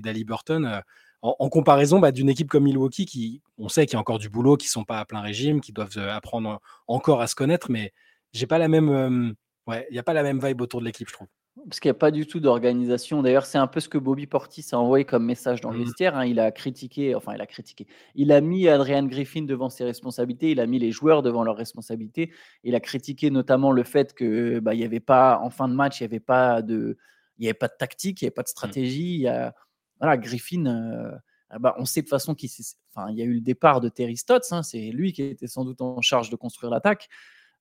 d'Ali 0.00 0.24
Burton. 0.24 0.64
Euh, 0.64 0.80
en, 1.22 1.48
comparaison 1.48 1.98
bah, 1.98 2.12
d'une 2.12 2.28
équipe 2.28 2.48
comme 2.48 2.64
Milwaukee, 2.64 3.06
qui, 3.06 3.42
on 3.58 3.68
sait 3.68 3.86
qu'il 3.86 3.94
y 3.94 3.96
a 3.96 4.00
encore 4.00 4.18
du 4.18 4.28
boulot, 4.28 4.56
qui 4.56 4.66
ne 4.66 4.70
sont 4.70 4.84
pas 4.84 5.00
à 5.00 5.04
plein 5.04 5.20
régime, 5.20 5.60
qui 5.60 5.72
doivent 5.72 5.96
euh, 5.96 6.14
apprendre 6.14 6.60
encore 6.86 7.20
à 7.20 7.26
se 7.26 7.34
connaître, 7.34 7.70
mais 7.70 7.92
j'ai 8.32 8.46
pas 8.46 8.58
la 8.58 8.68
même, 8.68 9.34
ouais, 9.66 9.86
il 9.90 9.94
n'y 9.94 9.98
a 9.98 10.02
pas 10.04 10.12
la 10.12 10.22
même 10.22 10.44
vibe 10.44 10.60
autour 10.60 10.80
de 10.80 10.84
l'équipe, 10.84 11.08
je 11.08 11.14
trouve. 11.14 11.28
Parce 11.64 11.80
qu'il 11.80 11.88
n'y 11.88 11.96
a 11.96 11.98
pas 11.98 12.10
du 12.10 12.26
tout 12.26 12.38
d'organisation. 12.38 13.22
D'ailleurs, 13.22 13.46
c'est 13.46 13.58
un 13.58 13.66
peu 13.66 13.80
ce 13.80 13.88
que 13.88 13.96
Bobby 13.96 14.26
Portis 14.26 14.66
a 14.72 14.78
envoyé 14.78 15.04
comme 15.04 15.24
message 15.24 15.62
dans 15.62 15.70
le 15.70 15.78
mmh. 15.78 15.84
vestiaire. 15.84 16.16
Hein. 16.16 16.26
Il 16.26 16.38
a 16.38 16.52
critiqué, 16.52 17.14
enfin, 17.14 17.32
il 17.34 17.40
a 17.40 17.46
critiqué. 17.46 17.86
Il 18.14 18.30
a 18.30 18.40
mis 18.42 18.68
Adrian 18.68 19.04
Griffin 19.04 19.42
devant 19.42 19.70
ses 19.70 19.84
responsabilités. 19.84 20.50
Il 20.50 20.60
a 20.60 20.66
mis 20.66 20.78
les 20.78 20.92
joueurs 20.92 21.22
devant 21.22 21.44
leurs 21.44 21.56
responsabilités. 21.56 22.30
Il 22.62 22.74
a 22.74 22.80
critiqué 22.80 23.30
notamment 23.30 23.72
le 23.72 23.84
fait 23.84 24.12
que 24.12 24.58
bah, 24.60 24.74
il 24.74 24.80
y 24.80 24.84
avait 24.84 25.00
pas, 25.00 25.40
en 25.42 25.50
fin 25.50 25.66
de 25.66 25.74
match, 25.74 26.00
il 26.00 26.04
n'y 26.04 26.08
avait 26.08 26.20
pas 26.20 26.60
de, 26.60 26.98
il 27.38 27.46
y 27.46 27.48
avait 27.48 27.54
pas 27.54 27.68
de 27.68 27.76
tactique, 27.78 28.20
il 28.20 28.24
n'y 28.24 28.28
avait 28.28 28.34
pas 28.34 28.42
de 28.42 28.48
mmh. 28.48 28.50
stratégie. 28.50 29.14
Il 29.14 29.20
y 29.22 29.28
a, 29.28 29.54
voilà, 29.98 30.18
Griffin. 30.18 30.66
Euh, 30.66 31.16
ah 31.48 31.58
bah, 31.58 31.74
on 31.78 31.84
sait 31.84 32.02
de 32.02 32.08
façon 32.08 32.34
qu'il 32.34 32.50
enfin, 32.94 33.08
il 33.10 33.16
y 33.16 33.22
a 33.22 33.24
eu 33.24 33.34
le 33.34 33.40
départ 33.40 33.80
de 33.80 33.88
Terry 33.88 34.16
Stotts. 34.16 34.52
Hein. 34.52 34.62
c'est 34.62 34.90
lui 34.90 35.12
qui 35.12 35.22
était 35.22 35.46
sans 35.46 35.64
doute 35.64 35.80
en 35.80 36.00
charge 36.02 36.28
de 36.28 36.36
construire 36.36 36.70
l'attaque. 36.70 37.08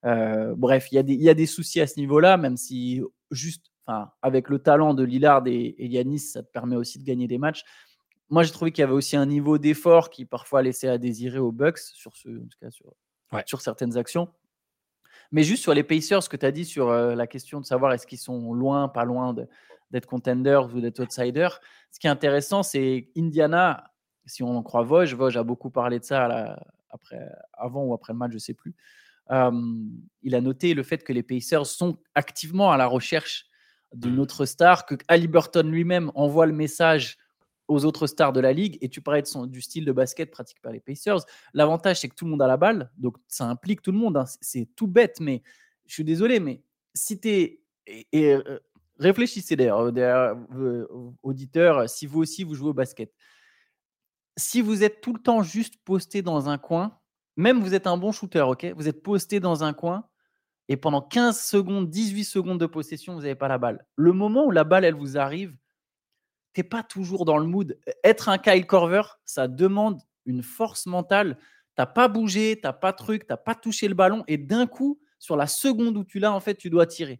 Euh, 0.03 0.53
bref, 0.55 0.89
il 0.91 0.95
y, 0.95 0.97
a 0.97 1.03
des, 1.03 1.13
il 1.13 1.21
y 1.21 1.29
a 1.29 1.33
des 1.33 1.45
soucis 1.45 1.81
à 1.81 1.87
ce 1.87 1.99
niveau-là, 1.99 2.37
même 2.37 2.57
si 2.57 3.01
juste 3.31 3.71
avec 4.21 4.49
le 4.49 4.59
talent 4.59 4.93
de 4.93 5.03
Lillard 5.03 5.43
et, 5.47 5.75
Yanis, 5.77 6.19
ça 6.19 6.43
te 6.43 6.51
permet 6.51 6.75
aussi 6.75 6.99
de 6.99 7.03
gagner 7.03 7.27
des 7.27 7.37
matchs. 7.37 7.63
Moi, 8.29 8.43
j'ai 8.43 8.51
trouvé 8.51 8.71
qu'il 8.71 8.81
y 8.81 8.83
avait 8.83 8.93
aussi 8.93 9.15
un 9.15 9.25
niveau 9.25 9.57
d'effort 9.57 10.09
qui 10.09 10.25
parfois 10.25 10.63
laissait 10.63 10.87
à 10.87 10.97
désirer 10.97 11.37
aux 11.37 11.51
Bucks 11.51 11.77
sur, 11.77 12.15
ce, 12.15 12.29
en 12.29 12.47
tout 12.47 12.57
cas 12.59 12.71
sur, 12.71 12.93
sur 13.45 13.61
certaines 13.61 13.97
actions. 13.97 14.29
Mais 15.31 15.43
juste 15.43 15.61
sur 15.61 15.73
les 15.73 15.83
Pacers, 15.83 16.23
ce 16.23 16.29
que 16.29 16.37
tu 16.37 16.45
as 16.45 16.51
dit 16.51 16.65
sur 16.65 16.89
euh, 16.89 17.15
la 17.15 17.27
question 17.27 17.59
de 17.59 17.65
savoir 17.65 17.93
est-ce 17.93 18.07
qu'ils 18.07 18.19
sont 18.19 18.53
loin, 18.53 18.87
pas 18.87 19.05
loin 19.05 19.35
d'être 19.91 20.05
contenders 20.07 20.73
ou 20.73 20.81
d'être 20.81 20.99
outsiders, 21.01 21.59
ce 21.91 21.99
qui 21.99 22.07
est 22.07 22.09
intéressant, 22.09 22.63
c'est 22.63 23.09
Indiana, 23.15 23.91
si 24.25 24.43
on 24.43 24.55
en 24.55 24.63
croit 24.63 24.83
Vosges, 24.83 25.15
Vosges 25.15 25.37
a 25.37 25.43
beaucoup 25.43 25.69
parlé 25.69 25.99
de 25.99 26.03
ça 26.03 26.57
après, 26.89 27.29
avant 27.53 27.83
ou 27.83 27.93
après 27.93 28.13
le 28.13 28.19
match, 28.19 28.31
je 28.31 28.35
ne 28.35 28.39
sais 28.39 28.53
plus. 28.53 28.75
Euh, 29.31 29.51
il 30.21 30.35
a 30.35 30.41
noté 30.41 30.73
le 30.73 30.83
fait 30.83 31.03
que 31.03 31.13
les 31.13 31.23
Pacers 31.23 31.65
sont 31.65 31.99
activement 32.13 32.71
à 32.71 32.77
la 32.77 32.85
recherche 32.85 33.47
d'une 33.95 34.19
autre 34.19 34.45
star, 34.45 34.85
que 34.85 34.95
Burton 35.27 35.69
lui-même 35.69 36.11
envoie 36.15 36.45
le 36.45 36.53
message 36.53 37.17
aux 37.67 37.85
autres 37.85 38.07
stars 38.07 38.33
de 38.33 38.39
la 38.39 38.53
ligue. 38.53 38.77
Et 38.81 38.89
tu 38.89 39.01
parlais 39.01 39.23
son, 39.25 39.45
du 39.47 39.61
style 39.61 39.85
de 39.85 39.91
basket 39.91 40.31
pratiqué 40.31 40.59
par 40.61 40.71
les 40.71 40.79
Pacers. 40.79 41.25
L'avantage, 41.53 42.01
c'est 42.01 42.09
que 42.09 42.15
tout 42.15 42.25
le 42.25 42.31
monde 42.31 42.41
a 42.41 42.47
la 42.47 42.57
balle, 42.57 42.91
donc 42.97 43.17
ça 43.27 43.45
implique 43.45 43.81
tout 43.81 43.91
le 43.91 43.97
monde. 43.97 44.17
Hein. 44.17 44.25
C'est 44.41 44.67
tout 44.75 44.87
bête, 44.87 45.19
mais 45.19 45.41
je 45.85 45.93
suis 45.93 46.03
désolé, 46.03 46.39
mais 46.39 46.61
si 46.93 47.19
tu 47.19 47.29
es. 47.29 47.61
Et, 48.11 48.33
euh, 48.33 48.59
réfléchissez 48.97 49.55
d'ailleurs, 49.55 49.81
euh, 49.81 50.35
euh, 50.55 50.87
auditeurs, 51.21 51.89
si 51.89 52.07
vous 52.07 52.19
aussi 52.19 52.43
vous 52.43 52.55
jouez 52.55 52.69
au 52.69 52.73
basket. 52.73 53.13
Si 54.37 54.61
vous 54.61 54.83
êtes 54.83 55.01
tout 55.01 55.13
le 55.13 55.19
temps 55.19 55.43
juste 55.43 55.75
posté 55.85 56.21
dans 56.21 56.49
un 56.49 56.57
coin, 56.57 56.97
même 57.37 57.61
vous 57.61 57.73
êtes 57.73 57.87
un 57.87 57.97
bon 57.97 58.11
shooter, 58.11 58.41
ok? 58.41 58.65
Vous 58.75 58.87
êtes 58.87 59.03
posté 59.03 59.39
dans 59.39 59.63
un 59.63 59.73
coin, 59.73 60.07
et 60.67 60.77
pendant 60.77 61.01
15 61.01 61.39
secondes, 61.39 61.89
18 61.89 62.23
secondes 62.23 62.59
de 62.59 62.65
possession, 62.65 63.13
vous 63.13 63.21
n'avez 63.21 63.35
pas 63.35 63.47
la 63.47 63.57
balle. 63.57 63.85
Le 63.95 64.13
moment 64.13 64.45
où 64.45 64.51
la 64.51 64.63
balle, 64.63 64.85
elle 64.85 64.95
vous 64.95 65.17
arrive, 65.17 65.55
tu 66.53 66.61
n'es 66.61 66.63
pas 66.63 66.83
toujours 66.83 67.25
dans 67.25 67.37
le 67.37 67.45
mood. 67.45 67.77
Être 68.03 68.29
un 68.29 68.37
Kyle 68.37 68.65
Corver, 68.65 69.03
ça 69.25 69.47
demande 69.47 70.01
une 70.25 70.41
force 70.41 70.87
mentale. 70.87 71.37
Tu 71.39 71.81
n'as 71.81 71.85
pas 71.85 72.07
bougé, 72.07 72.55
tu 72.55 72.61
n'as 72.63 72.73
pas 72.73 72.93
truc, 72.93 73.27
tu 73.27 73.33
n'as 73.33 73.37
pas 73.37 73.55
touché 73.55 73.87
le 73.87 73.93
ballon. 73.93 74.23
Et 74.27 74.37
d'un 74.37 74.65
coup, 74.65 74.99
sur 75.19 75.35
la 75.35 75.47
seconde 75.47 75.97
où 75.97 76.03
tu 76.03 76.19
l'as, 76.19 76.31
en 76.31 76.39
fait, 76.39 76.55
tu 76.55 76.69
dois 76.69 76.87
tirer. 76.87 77.19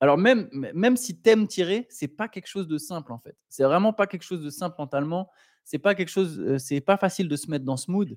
Alors 0.00 0.16
même, 0.16 0.48
même 0.52 0.96
si 0.96 1.20
tu 1.20 1.28
aimes 1.28 1.46
tirer, 1.46 1.86
c'est 1.90 2.08
pas 2.08 2.26
quelque 2.26 2.46
chose 2.46 2.66
de 2.66 2.78
simple 2.78 3.12
en 3.12 3.18
fait. 3.18 3.36
C'est 3.50 3.64
vraiment 3.64 3.92
pas 3.92 4.06
quelque 4.06 4.22
chose 4.22 4.42
de 4.42 4.48
simple 4.48 4.76
mentalement. 4.78 5.30
C'est 5.64 5.78
pas 5.78 5.94
quelque 5.94 6.08
chose, 6.08 6.40
euh, 6.40 6.58
c'est 6.58 6.80
pas 6.80 6.96
facile 6.96 7.28
de 7.28 7.36
se 7.36 7.50
mettre 7.50 7.66
dans 7.66 7.76
ce 7.76 7.90
mood. 7.90 8.16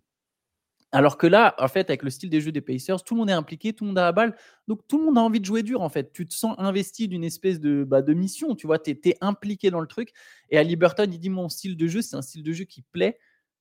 Alors 0.94 1.18
que 1.18 1.26
là, 1.26 1.56
en 1.58 1.68
fait, 1.68 1.90
avec 1.90 2.04
le 2.04 2.12
style 2.12 2.30
des 2.30 2.40
jeux 2.40 2.52
des 2.52 2.62
Pacers, 2.62 3.04
tout 3.04 3.16
le 3.16 3.20
monde 3.20 3.30
est 3.32 3.34
impliqué, 3.34 3.74
tout 3.74 3.84
le 3.84 3.90
monde 3.90 3.98
a 3.98 4.04
la 4.04 4.12
balle. 4.12 4.36
Donc, 4.68 4.88
tout 4.88 5.00
le 5.00 5.06
monde 5.06 5.18
a 5.18 5.22
envie 5.22 5.40
de 5.40 5.46
jouer 5.46 5.64
dur, 5.64 5.82
en 5.82 5.90
fait. 5.90 6.14
Tu 6.14 6.28
te 6.28 6.36
sens 6.36 6.54
investi 6.60 7.08
d'une 7.08 7.24
espèce 7.24 7.60
de, 7.60 7.84
bah, 7.84 8.04
de 8.04 8.14
mission, 8.14 8.54
tu 8.54 8.68
vois, 8.68 8.78
tu 8.78 8.92
es, 8.92 9.18
impliqué 9.20 9.72
dans 9.72 9.82
le 9.82 9.88
truc. 9.88 10.14
Et 10.52 10.58
Ali 10.60 10.76
Burton, 10.76 11.12
il 11.12 11.20
dit 11.20 11.32
Mon 11.32 11.50
style 11.50 11.76
de 11.76 11.88
jeu, 11.88 12.04
c'est 12.04 12.16
un 12.16 12.22
style 12.22 12.44
de 12.44 12.54
jeu 12.54 12.66
qui 12.66 12.84
plaît. 12.84 13.18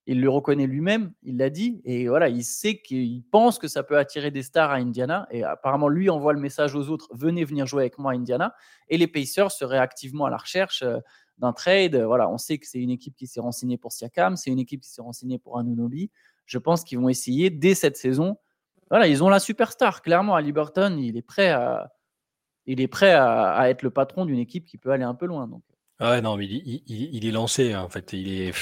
Il 0.07 0.21
le 0.21 0.29
reconnaît 0.29 0.67
lui-même, 0.67 1.13
il 1.23 1.37
l'a 1.37 1.49
dit, 1.49 1.81
et 1.85 2.09
voilà, 2.09 2.29
il 2.29 2.43
sait 2.43 2.79
qu'il 2.79 3.23
pense 3.31 3.61
que 3.61 3.69
ça 3.69 3.85
peut 3.85 3.97
attirer 3.97 4.33
des 4.33 4.43
stars 4.43 4.73
à 4.73 4.75
Indiana, 4.75 5.29
et 5.31 5.45
apparemment 5.45 5.89
lui 5.89 6.11
envoie 6.11 6.33
le 6.33 6.41
message 6.41 6.75
aux 6.75 6.89
autres 6.89 7.09
venez 7.13 7.45
venir 7.45 7.67
jouer 7.67 7.83
avec 7.83 7.99
moi 7.99 8.11
à 8.11 8.15
Indiana, 8.17 8.53
et 8.89 8.99
les 8.99 9.07
Pacers 9.07 9.53
seraient 9.53 9.79
activement 9.79 10.25
à 10.25 10.31
la 10.31 10.39
recherche 10.39 10.83
euh, 10.83 10.99
d'un 11.39 11.53
trade. 11.53 11.95
Voilà, 11.95 12.29
on 12.29 12.37
sait 12.37 12.59
que 12.59 12.67
c'est 12.67 12.81
une 12.81 12.91
équipe 12.91 13.15
qui 13.15 13.29
s'est 13.29 13.39
renseignée 13.39 13.79
pour 13.79 13.93
Siakam, 13.93 14.37
c'est 14.37 14.51
une 14.51 14.59
équipe 14.59 14.81
qui 14.81 14.91
s'est 14.91 15.03
renseignée 15.03 15.39
pour 15.39 15.57
Anunobi. 15.57 16.11
Je 16.47 16.59
pense 16.59 16.85
qu'ils 16.85 16.99
vont 16.99 17.09
essayer 17.09 17.51
dès 17.51 17.75
cette 17.75 17.97
saison. 17.97 18.37
Voilà, 18.91 19.07
ils 19.07 19.25
ont 19.25 19.29
la 19.29 19.41
superstar. 19.41 20.03
Clairement, 20.03 20.35
à 20.35 20.41
Liberton, 20.41 20.99
il 20.99 21.17
est 21.17 21.23
prêt 21.23 21.51
à, 21.51 21.93
il 22.67 22.81
est 22.81 22.89
prêt 22.89 23.13
à, 23.13 23.69
être 23.71 23.83
le 23.83 23.91
patron 23.91 24.25
d'une 24.25 24.39
équipe 24.39 24.67
qui 24.67 24.79
peut 24.79 24.91
aller 24.91 25.05
un 25.05 25.15
peu 25.15 25.27
loin. 25.27 25.49
Donc. 25.49 25.63
Ouais, 26.01 26.21
non, 26.21 26.37
mais 26.37 26.47
il, 26.47 27.27
est 27.27 27.31
lancé. 27.31 27.73
Hein, 27.73 27.83
en 27.83 27.89
fait, 27.89 28.13
il 28.13 28.29
est, 28.29 28.53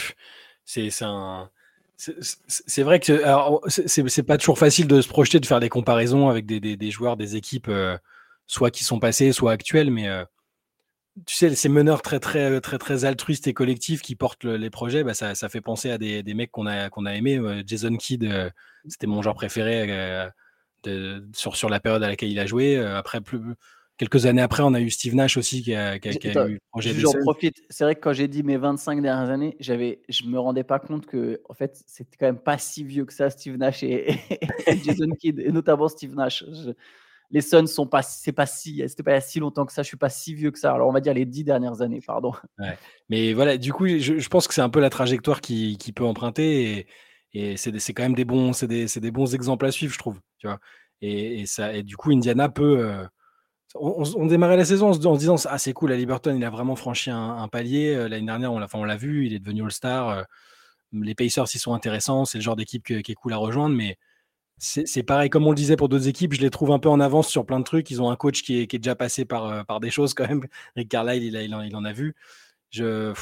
c'est, 0.65 0.91
un. 1.03 1.51
C'est 1.97 2.83
vrai 2.83 3.01
que 3.01 3.21
c'est 3.69 4.23
pas 4.23 4.39
toujours 4.39 4.59
facile 4.59 4.87
de 4.87 5.01
se 5.01 5.09
projeter, 5.09 5.41
de 5.41 5.47
faire 5.47 5.61
des 5.61 5.69
comparaisons 5.69 6.29
avec 6.29 6.47
des, 6.47 6.61
des, 6.61 6.91
joueurs, 6.91 7.17
des 7.17 7.37
équipes, 7.37 7.69
euh, 7.69 7.99
soit 8.47 8.71
qui 8.71 8.85
sont 8.85 8.99
passés, 8.99 9.33
soit 9.33 9.53
actuels, 9.53 9.91
mais 9.91 10.09
euh, 10.09 10.25
tu 11.27 11.35
sais, 11.35 11.55
ces 11.55 11.69
meneurs 11.69 12.03
très, 12.03 12.21
très, 12.21 12.61
très, 12.61 12.79
très 12.79 13.05
altruistes 13.05 13.47
et 13.47 13.55
collectifs 13.55 14.03
qui 14.03 14.17
portent 14.17 14.45
les 14.45 14.71
projets, 14.71 15.05
bah, 15.05 15.15
ça, 15.15 15.35
ça, 15.35 15.49
fait 15.49 15.61
penser 15.61 15.91
à 15.91 15.99
des, 15.99 16.23
des 16.23 16.35
mecs 16.35 16.51
qu'on 16.51 16.67
a, 16.67 16.91
qu'on 16.91 17.07
a 17.07 17.15
aimés. 17.15 17.41
Jason 17.67 17.97
Kidd, 17.97 18.25
euh, 18.25 18.51
c'était 18.89 19.07
mon 19.07 19.23
joueur 19.23 19.35
préféré 19.35 19.87
euh, 19.91 20.29
de, 20.85 21.25
sur, 21.35 21.57
sur 21.57 21.69
la 21.69 21.81
période 21.81 22.03
à 22.03 22.09
laquelle 22.09 22.31
il 22.31 22.39
a 22.39 22.47
joué. 22.47 22.77
Euh, 22.77 22.97
après, 22.97 23.21
plus, 23.21 23.41
quelques 23.99 24.27
années 24.27 24.43
après, 24.43 24.63
on 24.63 24.75
a 24.75 24.81
eu 24.81 24.91
Steve 24.91 25.15
Nash 25.15 25.37
aussi 25.37 25.63
qui 25.63 25.75
a, 25.75 25.99
qui 25.99 26.09
a, 26.09 26.47
eu 26.47 26.55
le 26.55 26.61
projet 26.71 26.95
J'en 26.95 27.13
profite. 27.13 27.63
C'est 27.69 27.85
vrai 27.85 27.95
que 27.95 28.01
quand 28.01 28.13
j'ai 28.13 28.29
dit 28.29 28.43
mes 28.43 28.57
25 28.57 29.03
dernières 29.03 29.31
années, 29.31 29.57
j'avais, 29.61 30.01
je 30.09 30.25
me 30.25 30.39
rendais 30.39 30.65
pas 30.65 30.79
compte 30.79 31.07
que, 31.07 31.41
en 31.49 31.55
fait, 31.55 31.83
c'était 31.87 32.17
quand 32.19 32.27
même 32.27 32.39
pas 32.39 32.59
si 32.59 32.85
vieux 32.85 33.05
que 33.05 33.13
ça, 33.13 33.31
Steve 33.31 33.57
Nash 33.57 33.83
et, 33.83 34.19
Jason 34.85 35.11
Kidd, 35.19 35.41
et 35.41 35.53
notamment 35.53 35.89
Steve 35.89 36.15
Nash 36.15 36.45
les 37.31 37.41
Suns 37.41 37.67
sont 37.67 37.87
pas, 37.87 38.03
c'est 38.03 38.33
pas 38.33 38.47
si, 38.47 38.83
c'était 38.89 39.03
pas 39.03 39.21
si 39.21 39.39
longtemps 39.39 39.65
que 39.65 39.73
ça. 39.73 39.83
Je 39.83 39.89
suis 39.89 39.97
pas 39.97 40.09
si 40.09 40.35
vieux 40.35 40.51
que 40.51 40.59
ça. 40.59 40.73
Alors 40.73 40.89
on 40.89 40.93
va 40.93 41.01
dire 41.01 41.15
les 41.15 41.25
dix 41.25 41.45
dernières 41.45 41.81
années, 41.83 42.01
pardon. 42.05 42.33
Mais 43.09 43.33
voilà, 43.33 43.57
du 43.57 43.73
coup, 43.73 43.87
je, 43.87 44.29
pense 44.29 44.49
que 44.49 44.55
c'est 44.55 44.61
un 44.61 44.69
peu 44.69 44.81
la 44.81 44.91
trajectoire 44.91 45.41
qui, 45.41 45.77
peut 45.95 46.05
emprunter 46.05 46.87
et, 47.33 47.57
c'est, 47.57 47.95
quand 47.95 48.03
même 48.03 48.15
des 48.15 48.25
bons, 48.25 48.53
c'est 48.53 48.67
des, 48.67 48.87
des, 48.87 49.11
bons 49.11 49.35
exemples 49.35 49.67
à 49.67 49.71
suivre, 49.71 49.93
je 49.93 49.99
trouve. 49.99 50.19
Tu 50.39 50.49
vois. 50.49 50.59
Et, 51.01 51.47
ça, 51.47 51.73
et 51.73 51.83
du 51.83 51.97
coup, 51.97 52.11
Indiana 52.11 52.49
peut. 52.49 52.79
Euh, 52.81 53.07
on, 53.77 54.27
démarrait 54.27 54.57
la 54.57 54.65
saison 54.65 54.89
en 54.89 54.93
se, 54.95 55.19
disant 55.19 55.37
ah 55.49 55.57
c'est 55.57 55.73
cool, 55.73 55.93
à 55.93 55.97
Liberton 55.97 56.35
il 56.35 56.45
a 56.45 56.51
vraiment 56.51 56.75
franchi 56.75 57.11
un, 57.11 57.47
palier. 57.47 57.95
Euh, 57.95 58.09
l'année 58.09 58.27
dernière, 58.27 58.53
on 58.53 58.59
l'a, 58.59 58.67
on 58.75 58.85
l'a 58.85 58.97
vu, 58.97 59.27
il 59.27 59.35
est 59.35 59.39
devenu 59.39 59.63
All-Star. 59.63 60.09
Euh, 60.09 60.23
les 60.93 61.15
Pacers, 61.15 61.47
ils 61.55 61.61
sont 61.61 61.73
intéressants, 61.73 62.25
c'est 62.25 62.39
le 62.39 62.43
genre 62.43 62.57
d'équipe 62.57 62.83
qui 62.83 63.13
est 63.13 63.15
cool 63.15 63.33
à 63.33 63.37
rejoindre, 63.37 63.77
mais 63.77 63.97
c'est 64.61 65.03
pareil, 65.03 65.31
comme 65.31 65.47
on 65.47 65.51
le 65.51 65.57
disait 65.57 65.77
pour 65.77 65.89
d'autres 65.89 66.07
équipes, 66.09 66.35
je 66.35 66.41
les 66.43 66.51
trouve 66.51 66.71
un 66.71 66.79
peu 66.79 66.91
en 66.91 67.01
avance 67.01 67.29
sur 67.29 67.47
plein 67.47 67.59
de 67.59 67.65
trucs. 67.65 67.91
Ils 67.91 68.03
ont 68.03 68.11
un 68.11 68.17
coach 68.17 68.43
qui 68.43 68.61
est, 68.61 68.73
déjà 68.73 68.95
passé 68.95 69.25
par, 69.25 69.47
euh, 69.47 69.65
par 69.65 69.81
des 69.81 69.91
choses 69.91 70.13
quand 70.13 70.29
même. 70.29 70.43
Rick 70.77 70.91
Carlisle, 70.91 71.23
il, 71.25 71.35
il, 71.35 71.55
en, 71.55 71.63
il 71.63 71.75
en, 71.75 71.85
a 71.85 71.93
vu. 71.93 72.15
Je, 72.71 73.15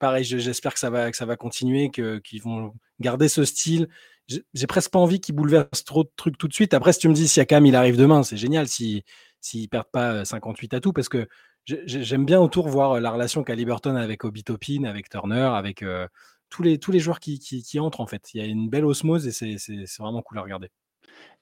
pareil, 0.00 0.24
j'espère 0.24 0.74
que 0.74 0.80
ça 0.80 0.90
va, 0.90 1.10
que 1.10 1.16
ça 1.16 1.24
va 1.24 1.36
continuer, 1.36 1.90
qu'ils 1.90 2.42
vont 2.42 2.74
garder 3.00 3.28
ce 3.28 3.44
style. 3.44 3.88
J'ai 4.28 4.66
presque 4.66 4.90
pas 4.90 4.98
envie 4.98 5.20
qu'ils 5.20 5.36
bouleversent 5.36 5.84
trop 5.84 6.02
de 6.02 6.10
trucs 6.16 6.36
tout 6.36 6.48
de 6.48 6.52
suite. 6.52 6.74
Après, 6.74 6.92
si 6.92 6.98
tu 6.98 7.08
me 7.08 7.14
dis 7.14 7.28
si 7.28 7.40
Akam 7.40 7.64
il 7.64 7.76
arrive 7.76 7.96
demain, 7.96 8.24
c'est 8.24 8.36
génial 8.36 8.66
s'ils 8.66 9.02
si, 9.40 9.68
perdent 9.68 9.90
pas 9.92 10.24
58 10.24 10.74
euh, 10.74 10.76
à 10.76 10.80
tout, 10.80 10.92
parce 10.92 11.08
que 11.08 11.28
j'aime 11.64 12.24
bien 12.24 12.40
autour 12.40 12.68
voir 12.68 12.92
euh, 12.92 13.00
la 13.00 13.12
relation 13.12 13.44
qu'a 13.44 13.54
Liberton 13.54 13.94
avec 13.94 14.24
Obi 14.24 14.42
Topin, 14.42 14.82
avec 14.82 15.08
Turner, 15.08 15.50
avec 15.54 15.84
tous 16.48 16.62
les, 16.62 16.78
tous 16.78 16.92
les 16.92 16.98
joueurs 16.98 17.20
qui, 17.20 17.38
qui, 17.38 17.80
entrent, 17.80 18.00
en 18.00 18.06
fait. 18.06 18.34
Il 18.34 18.40
y 18.40 18.44
a 18.44 18.46
une 18.46 18.68
belle 18.68 18.84
osmose 18.84 19.26
et 19.26 19.32
c'est 19.32 19.98
vraiment 19.98 20.22
cool 20.22 20.38
à 20.38 20.42
regarder. 20.42 20.70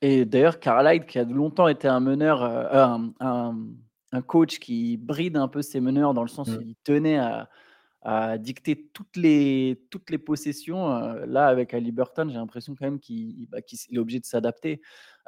Et 0.02 0.24
d'ailleurs, 0.24 0.60
Carlisle, 0.60 1.06
qui 1.06 1.18
a 1.18 1.24
longtemps 1.24 1.68
été 1.68 1.88
un 1.88 2.00
meneur, 2.00 2.42
euh, 2.42 2.98
un, 3.20 3.54
un, 4.12 4.22
coach 4.22 4.58
qui 4.58 4.96
bride 4.96 5.36
un 5.36 5.48
peu 5.48 5.62
ses 5.62 5.80
meneurs 5.80 6.14
dans 6.14 6.22
le 6.22 6.28
sens 6.28 6.48
où 6.48 6.60
mmh. 6.60 6.68
il 6.68 6.76
tenait 6.84 7.18
à, 7.18 7.48
à, 8.02 8.38
dicter 8.38 8.90
toutes 8.92 9.16
les, 9.16 9.86
toutes 9.90 10.10
les 10.10 10.18
possessions. 10.18 10.94
Euh, 10.94 11.26
là, 11.26 11.46
avec 11.46 11.74
Ali 11.74 11.90
Burton, 11.90 12.28
j'ai 12.30 12.36
l'impression 12.36 12.74
quand 12.74 12.84
même 12.84 13.00
qu'il 13.00 13.48
bah, 13.48 13.58
est 13.58 13.98
obligé 13.98 14.20
de 14.20 14.26
s'adapter. 14.26 14.80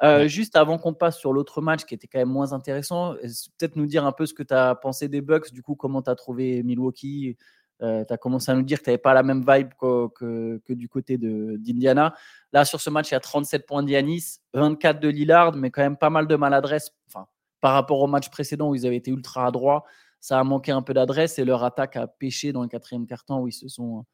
Euh, 0.03 0.27
juste 0.27 0.55
avant 0.55 0.77
qu'on 0.77 0.93
passe 0.93 1.17
sur 1.17 1.33
l'autre 1.33 1.59
match 1.59 1.85
qui 1.85 1.95
était 1.95 2.07
quand 2.07 2.19
même 2.19 2.29
moins 2.29 2.53
intéressant, 2.53 3.15
peut-être 3.57 3.75
nous 3.75 3.87
dire 3.87 4.05
un 4.05 4.11
peu 4.11 4.27
ce 4.27 4.33
que 4.33 4.43
tu 4.43 4.53
as 4.53 4.75
pensé 4.75 5.07
des 5.07 5.21
Bucks, 5.21 5.51
du 5.51 5.63
coup, 5.63 5.75
comment 5.75 6.03
tu 6.03 6.11
as 6.11 6.15
trouvé 6.15 6.61
Milwaukee 6.61 7.35
euh, 7.81 8.03
tu 8.05 8.13
as 8.13 8.17
commencé 8.17 8.51
à 8.51 8.55
nous 8.55 8.63
dire 8.63 8.79
que 8.79 8.85
tu 8.85 8.89
n'avais 8.89 8.97
pas 8.97 9.13
la 9.13 9.23
même 9.23 9.45
vibe 9.47 9.69
que, 9.79 10.59
que, 10.59 10.73
du 10.73 10.89
côté 10.89 11.17
d'Indiana. 11.17 12.15
Là, 12.51 12.65
sur 12.65 12.81
ce 12.81 12.89
match, 12.89 13.11
il 13.11 13.13
y 13.13 13.17
a 13.17 13.19
37 13.19 13.65
points 13.65 13.83
d'Yanis, 13.83 14.39
24 14.53 14.99
de 14.99 15.07
Lillard, 15.09 15.55
mais 15.55 15.69
quand 15.69 15.81
même 15.81 15.97
pas 15.97 16.09
mal 16.09 16.27
de 16.27 16.35
maladresse. 16.35 16.91
Enfin, 17.07 17.27
par 17.61 17.73
rapport 17.73 17.99
au 17.99 18.07
match 18.07 18.29
précédent 18.29 18.69
où 18.69 18.75
ils 18.75 18.85
avaient 18.87 18.97
été 18.97 19.11
ultra 19.11 19.45
adroits, 19.45 19.83
ça 20.19 20.39
a 20.39 20.43
manqué 20.43 20.71
un 20.71 20.81
peu 20.81 20.93
d'adresse 20.93 21.37
et 21.37 21.45
leur 21.45 21.63
attaque 21.63 21.95
a 21.95 22.07
pêché 22.07 22.51
dans 22.51 22.63
le 22.63 22.67
quatrième 22.67 23.05
quart-temps 23.05 23.41
où 23.41 23.47
ils 23.47 23.53
se 23.53 23.67
sont 23.67 24.05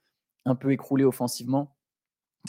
un 0.45 0.55
peu 0.55 0.71
écroulés 0.71 1.05
offensivement. 1.05 1.75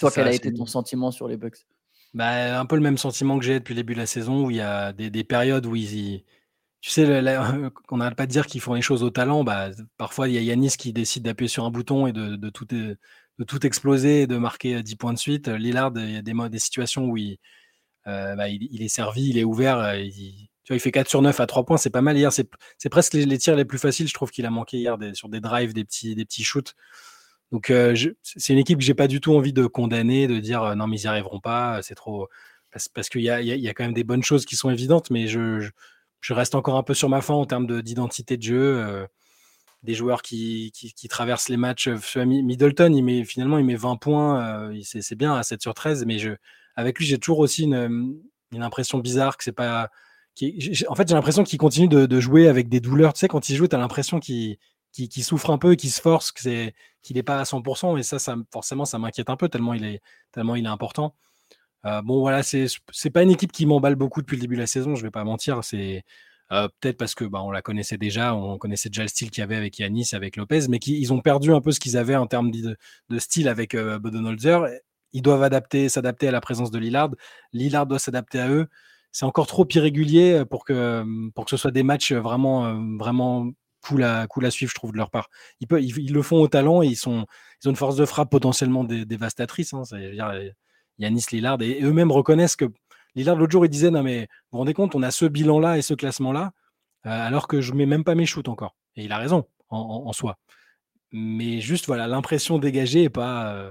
Toi, 0.01 0.11
quel 0.13 0.27
a 0.27 0.33
été 0.33 0.53
ton 0.53 0.67
sentiment 0.67 1.13
sur 1.13 1.29
les 1.29 1.37
Bucks? 1.37 1.65
Bah, 2.13 2.59
Un 2.59 2.67
peu 2.67 2.75
le 2.75 2.83
même 2.83 2.99
sentiment 2.99 3.39
que 3.39 3.45
j'ai 3.45 3.61
depuis 3.61 3.75
le 3.75 3.81
début 3.81 3.95
de 3.95 4.01
la 4.01 4.07
saison 4.07 4.47
où 4.47 4.51
il 4.51 4.57
y 4.57 4.61
a 4.61 4.93
des, 4.93 5.11
des 5.11 5.23
périodes 5.23 5.67
où 5.67 5.77
ils, 5.77 6.25
tu 6.85 6.91
sais, 6.91 7.07
on 7.91 7.97
n'arrête 7.97 8.15
pas 8.15 8.27
de 8.27 8.31
dire 8.31 8.47
qu'ils 8.47 8.61
font 8.61 8.75
les 8.75 8.83
choses 8.83 9.03
au 9.03 9.09
talent. 9.09 9.43
Bah, 9.43 9.71
parfois, 9.97 10.29
il 10.29 10.35
y 10.35 10.39
a 10.39 10.43
Yanis 10.43 10.73
qui 10.77 10.93
décide 10.93 11.23
d'appuyer 11.23 11.49
sur 11.49 11.65
un 11.65 11.71
bouton 11.71 12.07
et 12.07 12.13
de, 12.13 12.51
tout, 12.51 12.67
de 12.67 12.99
tout 13.47 13.67
exploser 13.67 14.23
et 14.23 14.27
de 14.27 14.37
marquer 14.37 14.83
10 14.83 14.97
points 14.97 15.15
de 15.15 15.19
suite. 15.19 15.49
Lillard, 15.49 15.93
il 15.97 16.13
y 16.13 16.17
a 16.19 16.23
des, 16.23 16.35
des 16.51 16.59
situations 16.59 17.07
où 17.07 17.17
il, 17.17 17.39
euh, 18.07 18.37
bah, 18.37 18.51
il, 18.51 18.83
est 18.83 18.89
servi, 18.89 19.31
il 19.31 19.39
est 19.39 19.45
ouvert. 19.45 19.79
Euh, 19.79 19.97
il, 19.97 20.51
tu 20.65 20.75
vois, 20.75 20.77
il 20.77 20.81
fait 20.81 20.93
4 20.93 21.09
sur 21.09 21.23
9 21.23 21.41
à 21.41 21.47
3 21.47 21.65
points. 21.65 21.79
C'est 21.79 21.89
pas 21.89 22.03
mal 22.03 22.19
hier. 22.19 22.31
C'est 22.31 22.89
presque 22.91 23.15
les, 23.15 23.39
tirs 23.39 23.57
les 23.57 23.65
plus 23.65 23.79
faciles. 23.79 24.07
Je 24.07 24.13
trouve 24.13 24.31
qu'il 24.31 24.45
a 24.45 24.51
manqué 24.51 24.77
hier 24.77 24.99
sur 25.15 25.31
des 25.31 25.41
drives, 25.41 25.73
des 25.73 25.87
petits, 25.87 26.15
des 26.15 26.27
petits 26.27 26.45
shoots. 26.45 26.75
Donc, 27.51 27.71
euh, 27.71 27.97
c'est 28.23 28.53
une 28.53 28.59
équipe 28.59 28.81
que 28.81 28.85
j'ai 28.85 28.93
pas 28.93 29.09
du 29.09 29.23
tout 29.23 29.35
envie 29.35 29.55
de 29.55 29.67
condamner, 29.67 30.27
de 30.27 30.39
dire 30.39 30.77
non, 30.77 30.87
mais 30.87 30.99
ils 30.99 31.05
n'y 31.05 31.07
arriveront 31.07 31.41
pas. 31.41 31.81
C'est 31.81 31.95
trop. 31.95 32.29
Parce, 32.93 33.09
qu'il 33.09 33.23
y 33.23 33.31
a, 33.31 33.41
y 33.41 33.69
a, 33.69 33.73
quand 33.73 33.85
même 33.85 33.95
des 33.95 34.05
bonnes 34.05 34.25
choses 34.25 34.45
qui 34.45 34.57
sont 34.57 34.69
évidentes, 34.69 35.09
mais 35.09 35.29
je 35.29 35.71
reste 36.33 36.55
encore 36.55 36.77
un 36.77 36.83
peu 36.83 36.95
sur 36.95 37.09
ma 37.09 37.21
fin 37.21 37.35
en 37.35 37.45
termes 37.45 37.83
d'identité 37.83 38.37
de, 38.37 38.43
jeu. 38.43 38.79
Euh, 38.79 39.07
des 39.83 39.95
joueurs 39.95 40.23
qui, 40.23 40.73
traversent 41.09 41.49
les 41.49 41.57
matchs. 41.57 41.89
Euh, 41.89 42.25
Middleton, 42.25 42.93
il 42.95 43.03
met, 43.03 43.25
finalement, 43.25 43.59
il 43.59 43.65
met 43.65 43.77
20 43.77 43.97
points. 43.97 44.71
Euh, 44.71 44.81
c'est 44.83 45.15
bien 45.15 45.35
à 45.35 45.43
7 45.43 45.61
sur 45.61 45.75
13. 45.75 46.05
Mais 46.07 46.19
je, 46.19 46.31
avec 46.77 46.99
lui, 46.99 47.07
j'ai 47.07 47.19
toujours 47.19 47.41
aussi 47.41 47.65
une, 47.65 48.23
impression 48.55 48.99
bizarre 48.99 49.37
que 49.37 49.45
c'est 49.45 49.53
pas. 49.53 49.91
En 50.89 50.95
fait, 50.95 51.09
j'ai 51.09 51.15
l'impression 51.15 51.45
qu'il 51.45 51.59
continue 51.59 51.89
de, 51.89 52.21
jouer 52.21 52.49
avec 52.49 52.69
des 52.69 52.81
douleurs. 52.81 53.13
Tu 53.13 53.21
sais, 53.21 53.29
quand 53.29 53.49
il 53.49 53.57
joue, 53.57 53.69
tu 53.69 53.77
as 53.77 53.79
l'impression 53.79 54.21
qu'il 54.21 54.59
souffre 55.23 55.51
un 55.51 55.59
peu 55.59 55.75
qu'il 55.75 55.91
se 55.91 56.01
force, 56.01 56.33
qu'il 56.33 56.73
n'est 57.11 57.23
pas 57.23 57.39
à 57.39 57.43
100%. 57.45 57.99
Et 57.99 58.03
ça, 58.03 58.19
ça 58.19 58.37
forcément, 58.53 58.85
ça 58.85 58.99
m'inquiète 58.99 59.29
un 59.29 59.37
peu 59.37 59.49
tellement 59.49 59.75
il 59.75 59.85
est, 59.85 60.01
tellement 60.33 60.55
il 60.55 60.65
est 60.65 60.69
important. 60.69 61.15
Euh, 61.87 62.03
bon, 62.03 62.21
voilà, 62.21 62.43
c'est 62.43 63.11
pas 63.13 63.23
une 63.23 63.31
équipe 63.31 63.53
qui 63.53 63.67
m'emballe 63.67 63.97
beaucoup 63.97 64.21
depuis 64.23 64.37
le 64.37 64.41
début 64.41 64.57
de 64.57 64.61
la 64.61 64.67
saison, 64.67 64.95
je 64.95 65.03
vais 65.03 65.11
pas 65.11 65.25
mentir. 65.25 65.63
C'est 65.65 66.05
euh, 66.53 66.69
peut-être 66.81 66.97
parce 66.99 67.15
que 67.15 67.25
bah, 67.25 67.43
on 67.43 67.51
la 67.51 67.63
connaissait 67.63 67.99
déjà, 67.99 68.35
on 68.35 68.59
connaissait 68.59 68.89
déjà 68.89 69.03
le 69.03 69.09
style 69.09 69.31
qu'il 69.31 69.43
y 69.43 69.45
avait 69.45 69.57
avec 69.57 69.79
Yanis, 69.79 70.11
avec 70.13 70.37
Lopez, 70.37 70.69
mais 70.69 70.79
ils 70.79 71.13
ont 71.13 71.21
perdu 71.21 71.53
un 71.53 71.61
peu 71.61 71.73
ce 71.73 71.81
qu'ils 71.81 71.97
avaient 71.97 72.17
en 72.17 72.27
termes 72.27 72.51
de, 72.51 72.77
style 73.19 73.49
avec 73.49 73.75
euh, 73.75 73.99
Bodenholzer. 73.99 74.67
Ils 75.13 75.23
doivent 75.23 75.43
adapter, 75.43 75.89
s'adapter 75.89 76.29
à 76.29 76.33
la 76.33 76.41
présence 76.41 76.71
de 76.71 76.79
Lillard. 76.79 77.11
Lillard 77.53 77.87
doit 77.87 77.99
s'adapter 77.99 78.41
à 78.41 78.49
eux. 78.49 78.67
C'est 79.13 79.27
encore 79.27 79.47
trop 79.47 79.67
irrégulier 79.73 80.45
pour 80.51 80.65
que, 80.65 81.05
pour 81.35 81.45
que 81.45 81.51
ce 81.51 81.57
soit 81.57 81.71
des 81.71 81.85
matchs 81.85 82.13
vraiment, 82.13 82.75
vraiment 82.99 83.49
cool 83.87 84.03
à, 84.03 84.27
cool 84.27 84.47
à 84.47 84.51
suivre, 84.51 84.71
je 84.71 84.75
trouve, 84.75 84.93
de 84.93 84.97
leur 84.97 85.11
part. 85.11 85.29
Ils, 85.61 85.69
peuvent, 85.69 85.83
ils, 85.83 86.13
le 86.13 86.23
font 86.23 86.39
au 86.41 86.49
talent 86.49 86.83
et 86.83 86.89
ils, 86.89 86.97
sont, 86.97 87.27
ils 87.63 87.69
ont 87.69 87.71
une 87.71 87.77
force 87.77 87.97
de 87.97 88.07
frappe 88.07 88.31
potentiellement 88.31 88.83
dévastatrice. 88.83 89.73
Hein, 89.73 89.85
Yanis 90.99 91.27
Lillard, 91.33 91.61
et 91.63 91.83
eux-mêmes 91.83 92.13
reconnaissent 92.13 92.57
que 92.57 92.67
Lillard, 93.15 93.37
l'autre 93.37 93.53
jour, 93.53 93.65
il 93.65 93.69
disait 93.69 93.91
Non, 93.91 94.03
mais 94.03 94.21
vous 94.21 94.27
vous 94.53 94.59
rendez 94.59 94.75
compte, 94.75 94.95
on 94.95 95.03
a 95.03 95.11
ce 95.11 95.25
bilan-là 95.25 95.79
et 95.79 95.83
ce 95.83 95.95
classement-là, 95.95 96.53
euh, 97.07 97.11
alors 97.11 97.49
que 97.49 97.61
je 97.61 97.73
ne 97.73 97.79
mets 97.79 97.87
même 97.87 98.05
pas 98.05 98.15
mes 98.15 98.27
shoots 98.27 98.49
encore. 98.49 98.77
Et 98.97 99.05
il 99.05 99.13
a 99.13 99.19
raison 99.19 99.45
en, 99.69 100.13
soi. 100.13 100.39
Mais 101.11 101.61
juste, 101.61 101.87
voilà, 101.87 102.07
l'impression 102.07 102.59
dégagée 102.59 103.05
est 103.05 103.11
pas. 103.11 103.53
Euh, 103.55 103.71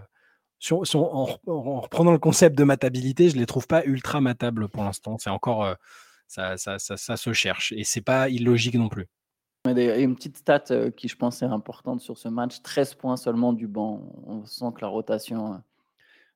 en, 0.72 1.26
reprenant 1.46 2.12
le 2.12 2.20
concept 2.20 2.58
de 2.58 2.64
matabilité, 2.64 3.30
je 3.30 3.36
ne 3.36 3.40
les 3.40 3.46
trouve 3.46 3.68
pas 3.68 3.84
ultra 3.86 4.22
matables 4.22 4.70
pour 4.70 4.84
l'instant. 4.84 5.18
C'est 5.18 5.30
encore. 5.30 5.64
Euh, 5.64 5.74
ça, 6.28 6.58
ça, 6.58 6.80
ça, 6.80 7.18
se 7.18 7.34
cherche. 7.34 7.74
Et 7.74 7.84
c'est 7.84 8.02
pas 8.02 8.28
illogique 8.30 8.76
non 8.76 8.90
plus. 8.90 9.08
Une 9.66 10.16
petite 10.16 10.38
stat 10.38 10.64
qui, 10.98 11.08
je 11.08 11.16
pense, 11.16 11.42
est 11.42 11.46
importante 11.46 12.02
sur 12.02 12.18
ce 12.18 12.28
match 12.28 12.62
13 12.64 12.96
points 12.96 13.18
seulement 13.18 13.54
du 13.54 13.68
banc. 13.68 14.02
On 14.26 14.46
sent 14.46 14.72
que 14.76 14.82
la 14.82 14.88
rotation 14.88 15.62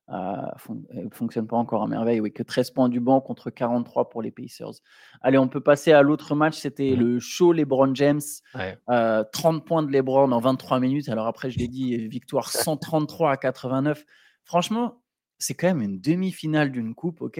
ne 0.08 1.08
fonctionne 1.12 1.46
pas 1.46 1.56
encore 1.56 1.82
à 1.82 1.86
merveille. 1.86 2.20
Oui, 2.20 2.32
que 2.32 2.42
13 2.42 2.70
points 2.70 2.88
du 2.88 3.00
banc 3.00 3.20
contre 3.20 3.50
43 3.50 4.08
pour 4.08 4.22
les 4.22 4.30
Pacers. 4.30 4.80
Allez, 5.20 5.38
on 5.38 5.48
peut 5.48 5.60
passer 5.60 5.92
à 5.92 6.02
l'autre 6.02 6.34
match. 6.34 6.56
C'était 6.58 6.92
Mmh. 6.96 7.00
le 7.00 7.20
show 7.20 7.52
LeBron 7.52 7.94
James. 7.94 8.20
Ouais. 8.54 8.78
Euh, 8.88 9.24
30 9.32 9.64
points 9.64 9.82
de 9.82 9.90
LeBron 9.92 10.32
en 10.32 10.40
23 10.40 10.80
minutes. 10.80 11.08
Alors 11.08 11.26
après, 11.26 11.50
je 11.50 11.58
l'ai 11.58 11.68
dit, 11.68 12.08
victoire 12.08 12.50
133 12.50 13.32
à 13.32 13.36
89. 13.36 14.04
Franchement, 14.44 15.02
c'est 15.38 15.54
quand 15.54 15.68
même 15.68 15.82
une 15.82 16.00
demi-finale 16.00 16.72
d'une 16.72 16.94
coupe. 16.94 17.20
Ok, 17.20 17.38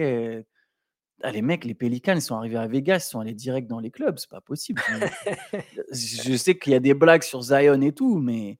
ah, 1.21 1.31
les 1.31 1.41
mecs, 1.41 1.65
les 1.65 1.73
Pelicans, 1.73 2.15
ils 2.15 2.21
sont 2.21 2.35
arrivés 2.35 2.57
à 2.57 2.67
Vegas, 2.67 3.05
ils 3.07 3.09
sont 3.09 3.19
allés 3.19 3.33
direct 3.33 3.67
dans 3.67 3.79
les 3.79 3.91
clubs. 3.91 4.17
C'est 4.17 4.29
pas 4.29 4.41
possible. 4.41 4.81
je 5.91 6.37
sais 6.37 6.57
qu'il 6.57 6.71
y 6.71 6.75
a 6.75 6.79
des 6.79 6.93
blagues 6.93 7.23
sur 7.23 7.41
Zion 7.41 7.81
et 7.81 7.91
tout, 7.91 8.19
mais 8.19 8.57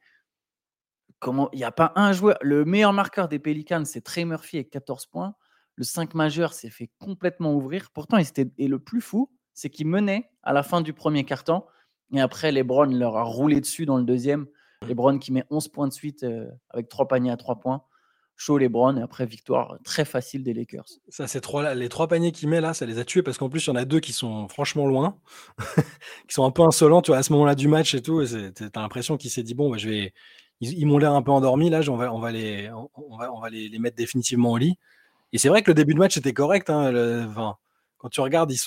comment 1.20 1.50
il 1.54 1.58
n'y 1.58 1.64
a 1.64 1.72
pas 1.72 1.92
un 1.96 2.12
joueur. 2.12 2.38
Le 2.42 2.66
meilleur 2.66 2.94
marqueur 2.94 3.28
des 3.28 3.40
Pelicans, 3.40 3.86
c'est 3.86 4.02
Trey 4.02 4.26
Murphy 4.26 4.58
avec 4.58 4.70
14 4.70 5.06
points. 5.08 5.36
Le 5.76 5.84
5 5.84 6.14
majeur 6.14 6.54
s'est 6.54 6.70
fait 6.70 6.90
complètement 7.00 7.54
ouvrir. 7.54 7.90
Pourtant, 7.94 8.18
il 8.18 8.28
était, 8.28 8.50
et 8.58 8.68
le 8.68 8.80
plus 8.80 9.02
fou, 9.02 9.32
c'est 9.54 9.70
qu'il 9.70 9.88
menait 9.88 10.30
à 10.44 10.54
la 10.54 10.64
fin 10.64 10.82
du 10.82 10.94
premier 10.94 11.24
quart-temps. 11.24 11.66
Et 12.14 12.22
après, 12.22 12.52
LeBron 12.52 12.86
leur 12.86 13.18
a 13.18 13.24
roulé 13.24 13.62
dessus 13.62 13.86
dans 13.86 13.98
le 13.98 14.04
deuxième. 14.04 14.48
LeBron 14.88 15.20
qui 15.20 15.32
met 15.32 15.46
11 15.50 15.68
points 15.70 15.88
de 15.88 15.94
suite 15.94 16.24
euh, 16.24 16.50
avec 16.70 16.90
3 16.90 17.08
paniers 17.08 17.32
à 17.32 17.38
3 17.38 17.60
points. 17.60 17.84
Chaud 18.40 18.58
LeBron 18.58 18.96
et 18.96 19.02
après 19.02 19.26
victoire 19.26 19.78
très 19.84 20.06
facile 20.06 20.44
des 20.44 20.54
Lakers. 20.54 20.86
Ça, 21.10 21.28
c'est 21.28 21.42
trois, 21.42 21.76
les 21.76 21.90
trois 21.90 22.08
paniers 22.08 22.32
qu'il 22.32 22.48
met 22.48 22.62
là, 22.62 22.74
ça 22.74 22.86
les 22.86 22.98
a 22.98 23.04
tués 23.04 23.22
parce 23.22 23.38
qu'en 23.38 23.50
plus, 23.50 23.66
il 23.66 23.68
y 23.68 23.72
en 23.72 23.76
a 23.76 23.84
deux 23.84 24.00
qui 24.00 24.14
sont 24.14 24.48
franchement 24.48 24.86
loin, 24.86 25.20
qui 26.28 26.34
sont 26.34 26.46
un 26.46 26.52
peu 26.52 26.62
insolents, 26.62 27.02
tu 27.02 27.12
vois, 27.12 27.18
à 27.18 27.24
ce 27.24 27.34
moment-là 27.34 27.54
du 27.54 27.68
match 27.68 27.94
et 27.96 28.02
tout. 28.02 28.26
Tu 28.26 28.64
as 28.64 28.80
l'impression 28.80 29.18
qu'il 29.18 29.30
s'est 29.30 29.44
dit, 29.44 29.56
bon, 29.56 29.70
bah, 29.70 29.78
je 29.78 29.90
vais, 29.90 30.14
ils, 30.62 30.86
m'ont 30.86 30.98
l'air 30.98 31.14
un 31.14 31.22
peu 31.22 31.32
endormis 31.32 31.70
là, 31.70 31.82
on 31.88 31.96
va, 32.20 32.32
les, 32.32 33.80
mettre 33.80 33.96
définitivement 33.96 34.52
au 34.52 34.58
lit. 34.58 34.78
Et 35.32 35.38
c'est 35.38 35.50
vrai 35.50 35.62
que 35.62 35.72
le 35.72 35.76
début 35.76 35.94
de 35.94 36.00
match 36.00 36.18
était 36.18 36.34
correct. 36.34 36.70
Hein, 36.70 37.56
quand 37.98 38.10
tu 38.10 38.22
regardes, 38.22 38.52
ils 38.52 38.60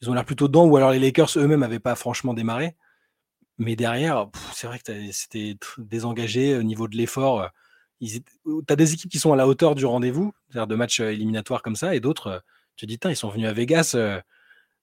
ils 0.00 0.08
ont 0.08 0.14
l'air 0.14 0.24
plutôt 0.24 0.48
dedans, 0.48 0.66
ou 0.66 0.76
alors 0.76 0.92
les 0.92 0.98
Lakers 0.98 1.30
eux-mêmes 1.36 1.60
n'avaient 1.60 1.80
pas 1.80 1.94
franchement 1.94 2.32
démarré. 2.32 2.76
Mais 3.58 3.74
derrière, 3.74 4.28
c'est 4.54 4.68
vrai 4.68 4.78
que 4.78 4.92
c'était 5.12 5.56
désengagé 5.78 6.56
au 6.56 6.62
niveau 6.62 6.86
de 6.86 6.96
l'effort. 6.96 7.50
Tu 8.00 8.22
as 8.68 8.76
des 8.76 8.94
équipes 8.94 9.10
qui 9.10 9.18
sont 9.18 9.32
à 9.32 9.36
la 9.36 9.48
hauteur 9.48 9.74
du 9.74 9.84
rendez-vous, 9.84 10.32
de 10.54 10.74
matchs 10.76 11.00
éliminatoires 11.00 11.62
comme 11.62 11.74
ça, 11.76 11.94
et 11.94 12.00
d'autres, 12.00 12.42
tu 12.76 12.86
te 12.86 12.92
dis, 12.92 12.98
ils 13.10 13.16
sont 13.16 13.30
venus 13.30 13.48
à 13.48 13.52
Vegas. 13.52 13.96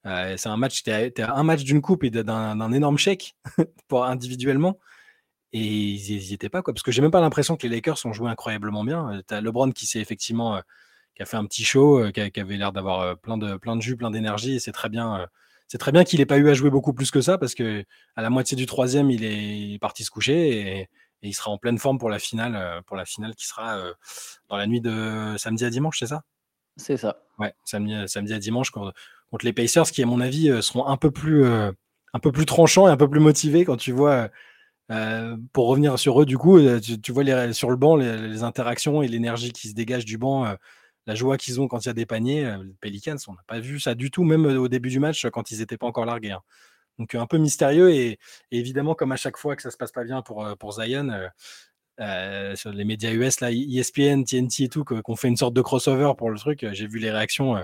c'est 0.04 0.50
un 0.50 0.58
match, 0.58 0.84
tu 0.84 0.92
un 0.92 1.44
match 1.44 1.64
d'une 1.64 1.82
coupe 1.82 2.04
et 2.04 2.10
d'un 2.10 2.72
énorme 2.74 2.98
chèque 2.98 3.36
individuellement. 3.92 4.78
Et 5.56 5.62
ils 5.62 6.18
n'y 6.20 6.34
étaient 6.34 6.50
pas, 6.50 6.62
quoi. 6.62 6.74
Parce 6.74 6.84
que 6.84 6.92
j'ai 6.92 7.02
même 7.02 7.12
pas 7.12 7.22
l'impression 7.22 7.56
que 7.56 7.66
les 7.66 7.74
Lakers 7.74 8.06
ont 8.06 8.12
joué 8.12 8.30
incroyablement 8.30 8.84
bien. 8.84 9.22
Tu 9.26 9.34
as 9.34 9.40
LeBron 9.40 9.72
qui 9.72 9.86
s'est 9.86 10.02
effectivement, 10.02 10.62
qui 11.16 11.24
a 11.24 11.26
fait 11.26 11.38
un 11.38 11.46
petit 11.46 11.64
show, 11.64 12.12
qui, 12.12 12.20
avait 12.20 12.58
l'air 12.58 12.74
d'avoir 12.74 13.18
plein 13.20 13.38
de, 13.38 13.56
plein 13.56 13.78
de 13.78 13.82
jus, 13.82 13.96
plein 13.96 14.12
d'énergie. 14.12 14.56
Et 14.56 14.60
c'est 14.60 14.74
très 14.74 14.90
bien, 14.90 15.30
c'est 15.70 15.78
très 15.78 15.94
bien 15.94 16.04
qu'il 16.04 16.20
n'ait 16.20 16.26
pas 16.26 16.40
eu 16.40 16.50
à 16.50 16.54
jouer 16.54 16.70
beaucoup 16.70 16.92
plus 16.92 17.10
que 17.10 17.22
ça, 17.22 17.38
parce 17.38 17.56
que 17.56 17.86
à 18.18 18.22
la 18.22 18.30
moitié 18.30 18.58
du 18.58 18.66
troisième, 18.66 19.10
il 19.10 19.24
est 19.24 19.80
parti 19.80 20.04
se 20.04 20.12
coucher 20.12 20.80
et, 20.82 20.90
il 21.22 21.34
sera 21.34 21.50
en 21.50 21.58
pleine 21.58 21.80
forme 21.80 22.00
pour 22.00 22.10
la 22.10 22.20
finale, 22.20 22.84
pour 22.86 22.98
la 22.98 23.06
finale 23.06 23.34
qui 23.34 23.48
sera 23.48 23.82
dans 24.50 24.58
la 24.58 24.68
nuit 24.68 24.82
de 24.82 25.36
samedi 25.38 25.64
à 25.64 25.70
dimanche, 25.70 26.00
c'est 26.00 26.08
ça? 26.08 26.24
C'est 26.76 26.98
ça. 26.98 27.24
Ouais, 27.40 27.54
samedi, 27.64 27.96
samedi 28.08 28.34
à 28.34 28.40
dimanche 28.40 28.72
contre, 28.72 28.94
les 29.42 29.54
Pacers, 29.54 29.90
qui 29.90 30.04
à 30.04 30.06
mon 30.06 30.20
avis 30.20 30.62
seront 30.62 30.86
un 30.86 30.98
peu 30.98 31.12
plus, 31.12 31.46
un 31.46 32.20
peu 32.22 32.34
plus 32.34 32.46
tranchants 32.46 32.90
et 32.90 32.92
un 32.92 32.98
peu 32.98 33.10
plus 33.10 33.22
motivés 33.22 33.64
quand 33.64 33.78
tu 33.78 33.94
vois. 33.94 34.30
Pour 34.88 35.68
revenir 35.68 35.98
sur 35.98 36.22
eux, 36.22 36.26
du 36.26 36.38
coup, 36.38 36.60
tu, 36.80 37.12
vois 37.12 37.24
les, 37.24 37.54
sur 37.54 37.70
le 37.70 37.76
banc 37.76 37.96
les, 37.96 38.44
interactions 38.44 39.02
et 39.02 39.08
l'énergie 39.08 39.52
qui 39.52 39.70
se 39.70 39.74
dégage 39.74 40.06
du 40.06 40.18
banc, 40.18 40.56
la 41.08 41.16
joie 41.16 41.38
qu'ils 41.38 41.60
ont 41.62 41.68
quand 41.68 41.84
il 41.86 41.88
y 41.88 41.90
a 41.90 41.94
des 41.94 42.06
paniers. 42.06 42.44
les 42.64 42.74
Pelicans, 42.80 43.18
on 43.28 43.34
n'a 43.34 43.44
pas 43.48 43.60
vu 43.60 43.80
ça 43.80 43.96
du 43.96 44.12
tout, 44.12 44.24
même 44.24 44.46
au 44.46 44.68
début 44.68 44.90
du 44.90 45.00
match 45.00 45.26
quand 45.28 45.52
ils 45.52 45.60
n'étaient 45.60 45.78
pas 45.78 45.88
encore 45.88 46.06
largués. 46.06 46.32
Hein. 46.32 46.42
Donc 47.00 47.16
un 47.16 47.26
peu 47.26 47.38
mystérieux 47.38 47.92
et, 47.94 48.20
évidemment 48.52 48.96
comme 48.96 49.12
à 49.12 49.18
chaque 49.18 49.38
fois 49.38 49.56
que 49.56 49.62
ça 49.62 49.72
se 49.72 49.78
passe 49.78 49.92
pas 49.92 50.04
bien 50.04 50.22
pour, 50.22 50.48
pour 50.58 50.74
Zion, 50.74 51.10
sur 52.56 52.72
les 52.72 52.86
médias 52.86 53.12
US, 53.12 53.40
là, 53.40 53.52
ESPN, 53.52 54.24
TNT 54.24 54.64
et 54.64 54.70
tout, 54.70 54.84
qu'on 54.84 55.16
fait 55.16 55.28
une 55.28 55.38
sorte 55.38 55.54
de 55.54 55.62
crossover 55.62 56.14
pour 56.18 56.30
le 56.30 56.38
truc, 56.38 56.66
j'ai 56.72 56.88
vu 56.88 57.00
les 57.00 57.12
réactions, 57.12 57.56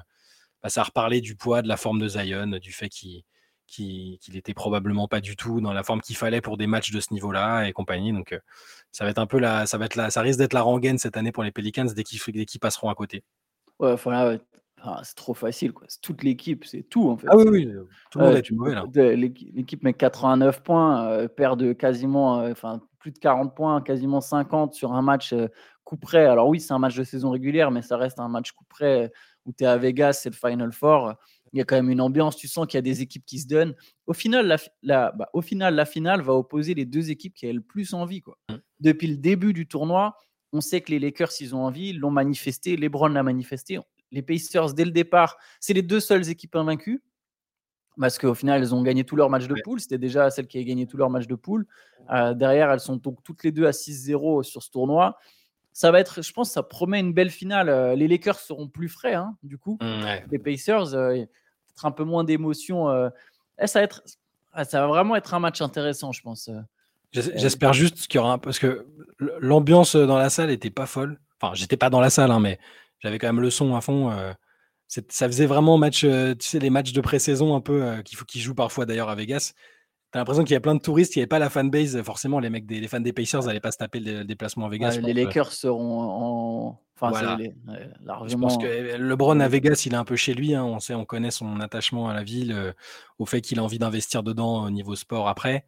bah, 0.64 0.70
ça 0.70 0.82
a 0.82 0.84
reparlé 0.86 1.22
du 1.22 1.36
poids, 1.36 1.62
de 1.62 1.68
la 1.68 1.78
forme 1.78 2.00
de 2.00 2.08
Zion, 2.08 2.48
du 2.48 2.72
fait 2.72 2.90
qu'il 2.90 3.24
qu'il 3.72 4.36
était 4.36 4.54
probablement 4.54 5.08
pas 5.08 5.22
du 5.22 5.36
tout 5.36 5.62
dans 5.62 5.74
la 5.74 5.84
forme 5.84 6.02
qu'il 6.02 6.16
fallait 6.16 6.42
pour 6.42 6.58
des 6.58 6.68
matchs 6.68 6.92
de 6.92 7.00
ce 7.00 7.14
niveau-là 7.14 7.66
et 7.68 7.74
compagnie. 7.74 8.14
Donc 8.14 8.40
ça 8.92 9.06
va 9.06 9.10
être 9.10 9.20
un 9.20 9.28
peu 9.28 9.40
la, 9.40 9.66
ça 9.66 9.78
va 9.78 9.86
être 9.86 9.96
la, 9.96 10.10
ça 10.10 10.22
risque 10.22 10.40
d'être 10.40 10.54
la 10.54 10.62
rengaine 10.62 10.98
cette 10.98 11.18
année 11.18 11.32
pour 11.32 11.44
les 11.44 11.52
Pelicans 11.52 11.88
dès 11.96 12.04
qu'ils 12.04 12.60
passeront 12.60 12.90
à 12.90 12.96
côté. 12.96 13.24
Ouais, 13.80 13.96
ah, 14.84 15.02
c'est 15.04 15.16
trop 15.16 15.36
facile, 15.36 15.74
quoi. 15.74 15.86
C'est 15.88 16.02
toute 16.02 16.24
l'équipe, 16.24 16.66
c'est 16.66 16.82
tout 16.82 17.10
en 17.10 17.18
fait. 17.18 17.28
Ah 17.30 17.38
oui, 17.38 17.46
oui, 17.50 17.72
tout 18.10 18.20
le 18.20 18.26
monde 18.26 18.36
est 18.36 18.52
mauvais 18.52 18.74
là. 18.74 18.86
L'équipe 19.16 19.84
met 19.84 19.94
89 19.94 20.64
points, 20.64 21.06
euh, 21.08 21.28
perd 21.28 21.60
de 21.60 21.74
quasiment, 21.74 22.40
euh, 22.40 22.52
enfin 22.52 22.82
plus 22.98 23.12
de 23.12 23.20
40 23.20 23.56
points, 23.56 23.82
quasiment 23.82 24.22
50 24.22 24.74
sur 24.74 24.94
un 24.94 25.04
match 25.04 25.34
euh, 25.34 25.48
coup 25.84 25.98
près. 25.98 26.26
Alors 26.26 26.48
oui, 26.48 26.60
c'est 26.60 26.74
un 26.74 26.80
match 26.80 26.96
de 26.96 27.04
saison 27.04 27.30
régulière, 27.30 27.70
mais 27.70 27.84
ça 27.84 27.98
reste 27.98 28.20
un 28.20 28.28
match 28.28 28.52
coup 28.54 28.66
près 28.68 29.12
où 29.46 29.54
tu 29.54 29.64
es 29.64 29.68
à 29.68 29.78
Vegas, 29.78 30.14
c'est 30.14 30.30
le 30.30 30.36
Final 30.36 30.72
Four. 30.72 31.14
Il 31.54 31.58
y 31.58 31.62
a 31.62 31.66
quand 31.66 31.76
même 31.76 31.90
une 31.90 32.02
ambiance, 32.02 32.38
tu 32.38 32.48
sens 32.48 32.66
qu'il 32.66 32.78
y 32.78 32.80
a 32.80 32.82
des 32.82 33.02
équipes 33.02 33.26
qui 33.26 33.40
se 33.40 33.48
donnent. 33.48 33.76
Au 34.08 34.14
final, 34.14 34.48
la, 34.48 34.58
la 34.84 35.12
bah, 35.12 35.30
au 35.34 35.42
final, 35.42 35.76
la 35.76 35.86
finale 35.86 36.22
va 36.22 36.34
opposer 36.34 36.74
les 36.74 36.86
deux 36.86 37.12
équipes 37.12 37.34
qui 37.34 37.46
avaient 37.46 37.54
le 37.54 37.62
plus 37.62 37.94
envie. 37.94 38.22
Quoi. 38.22 38.38
Mmh. 38.50 38.56
Depuis 38.80 39.08
le 39.08 39.18
début 39.18 39.52
du 39.52 39.68
tournoi, 39.68 40.16
on 40.54 40.62
sait 40.62 40.82
que 40.82 40.92
les 40.92 41.00
Lakers, 41.00 41.32
ils 41.42 41.56
ont 41.56 41.66
envie, 41.66 41.94
l'ont 41.94 42.12
manifesté, 42.12 42.78
LeBron 42.78 43.10
l'a 43.10 43.24
manifesté 43.24 43.80
les 44.12 44.22
Pacers, 44.22 44.74
dès 44.74 44.86
le 44.86 44.92
départ, 44.92 45.38
c'est 45.60 45.74
les 45.74 45.82
deux 45.82 46.00
seules 46.00 46.30
équipes 46.30 46.56
invaincues. 46.56 47.02
Parce 48.00 48.18
qu'au 48.18 48.34
final, 48.34 48.62
elles 48.62 48.74
ont 48.74 48.84
gagné 48.84 49.04
tous 49.04 49.16
leurs 49.16 49.30
matchs 49.30 49.48
de 49.48 49.56
poule. 49.64 49.80
C'était 49.80 49.98
déjà 49.98 50.30
celle 50.30 50.48
qui 50.48 50.58
a 50.58 50.64
gagné 50.64 50.88
tous 50.88 50.98
leurs 50.98 51.10
matchs 51.10 51.28
de 51.28 51.36
poule. 51.36 51.68
Euh, 52.12 52.34
derrière, 52.34 52.72
elles 52.72 52.80
sont 52.80 52.96
donc 52.96 53.22
toutes 53.24 53.44
les 53.44 53.52
deux 53.52 53.66
à 53.66 53.72
6-0 53.72 54.44
sur 54.44 54.64
ce 54.64 54.72
tournoi. 54.72 55.18
Ça 55.74 55.92
va 55.92 56.00
être, 56.00 56.22
je 56.22 56.34
pense, 56.34 56.52
ça 56.52 56.64
promet 56.64 57.00
une 57.00 57.14
belle 57.14 57.30
finale. 57.30 57.70
Euh, 57.70 57.96
les 57.96 58.08
Lakers 58.08 58.40
seront 58.40 58.68
plus 58.68 58.90
frais, 58.90 59.14
hein, 59.14 59.38
du 59.44 59.58
coup. 59.58 59.78
Mmh, 59.82 60.06
les 60.32 60.40
Pacers, 60.40 60.94
euh, 60.94 61.14
peut-être 61.14 61.86
un 61.86 61.92
peu 61.92 62.04
moins 62.04 62.24
d'émotion. 62.24 62.92
Eh, 63.60 63.68
ça, 63.68 63.80
va 63.80 63.84
être, 63.86 64.04
ah, 64.52 64.66
ça 64.66 64.82
va 64.82 64.88
vraiment 64.88 65.16
être 65.16 65.34
un 65.34 65.40
match 65.40 65.62
intéressant, 65.62 66.12
je 66.12 66.22
pense. 66.22 66.50
J'espère 67.14 67.74
juste 67.74 68.08
qu'il 68.08 68.16
y 68.16 68.20
aura 68.20 68.34
un... 68.34 68.38
parce 68.38 68.60
que 68.60 68.86
l'ambiance 69.40 69.96
dans 69.96 70.18
la 70.18 70.30
salle 70.30 70.50
était 70.50 70.70
pas 70.70 70.86
folle. 70.86 71.20
Enfin, 71.40 71.54
j'étais 71.56 71.78
pas 71.78 71.90
dans 71.90 72.00
la 72.00 72.10
salle, 72.10 72.32
hein, 72.32 72.40
mais 72.40 72.60
j'avais 73.00 73.18
quand 73.18 73.28
même 73.28 73.42
le 73.42 73.50
son 73.50 73.76
à 73.76 73.82
fond. 73.82 74.14
ça 74.88 75.28
faisait 75.28 75.46
vraiment 75.46 75.78
match, 75.78 76.02
tu 76.02 76.36
sais, 76.40 76.60
les 76.60 76.70
matchs 76.70 76.94
de 76.94 77.02
pré-saison 77.02 77.56
un 77.56 77.62
peu 77.62 78.02
qu'il 78.04 78.18
faut 78.18 78.26
qu'ils 78.26 78.42
jouent 78.42 78.56
parfois 78.56 78.86
d'ailleurs 78.86 79.10
à 79.10 79.16
Vegas. 79.16 79.54
T'as 80.12 80.20
l'impression 80.20 80.44
qu'il 80.44 80.54
y 80.54 80.58
a 80.58 80.62
plein 80.62 80.76
de 80.76 80.82
touristes, 80.82 81.16
il 81.16 81.20
n'y 81.20 81.22
avait 81.24 81.28
pas 81.28 81.40
la 81.40 81.50
fanbase. 81.50 82.02
Forcément, 82.04 82.40
les 82.40 82.50
mecs, 82.50 82.66
des, 82.66 82.80
les 82.80 82.88
fans 82.88 83.00
des 83.00 83.14
Pacers 83.14 83.44
n'allaient 83.44 83.62
pas 83.62 83.72
se 83.72 83.78
taper 83.78 84.00
le 84.00 84.26
déplacement 84.26 84.66
à 84.66 84.70
Vegas. 84.70 85.00
les 85.02 85.14
Lakers 85.14 85.52
seront 85.52 86.02
en. 86.02 86.82
Enfin, 87.00 87.38
Je 88.28 88.36
pense 88.36 88.58
que 88.58 88.66
eh, 88.66 88.98
LeBron 88.98 89.40
à 89.40 89.48
Vegas, 89.48 89.84
il 89.88 89.94
est 89.94 89.98
un 89.98 90.04
peu 90.04 90.16
chez 90.16 90.34
lui. 90.34 90.54
Hein. 90.54 90.64
On 90.64 90.80
sait, 90.80 90.94
on 90.94 91.06
connaît 91.06 91.32
son 91.32 91.60
attachement 91.60 92.10
à 92.10 92.14
la 92.14 92.24
ville, 92.24 92.76
au 93.18 93.26
fait 93.26 93.42
qu'il 93.42 93.58
a 93.60 93.64
envie 93.64 93.80
d'investir 93.80 94.22
dedans 94.22 94.66
au 94.66 94.70
niveau 94.70 94.96
sport 94.96 95.28
après. 95.28 95.66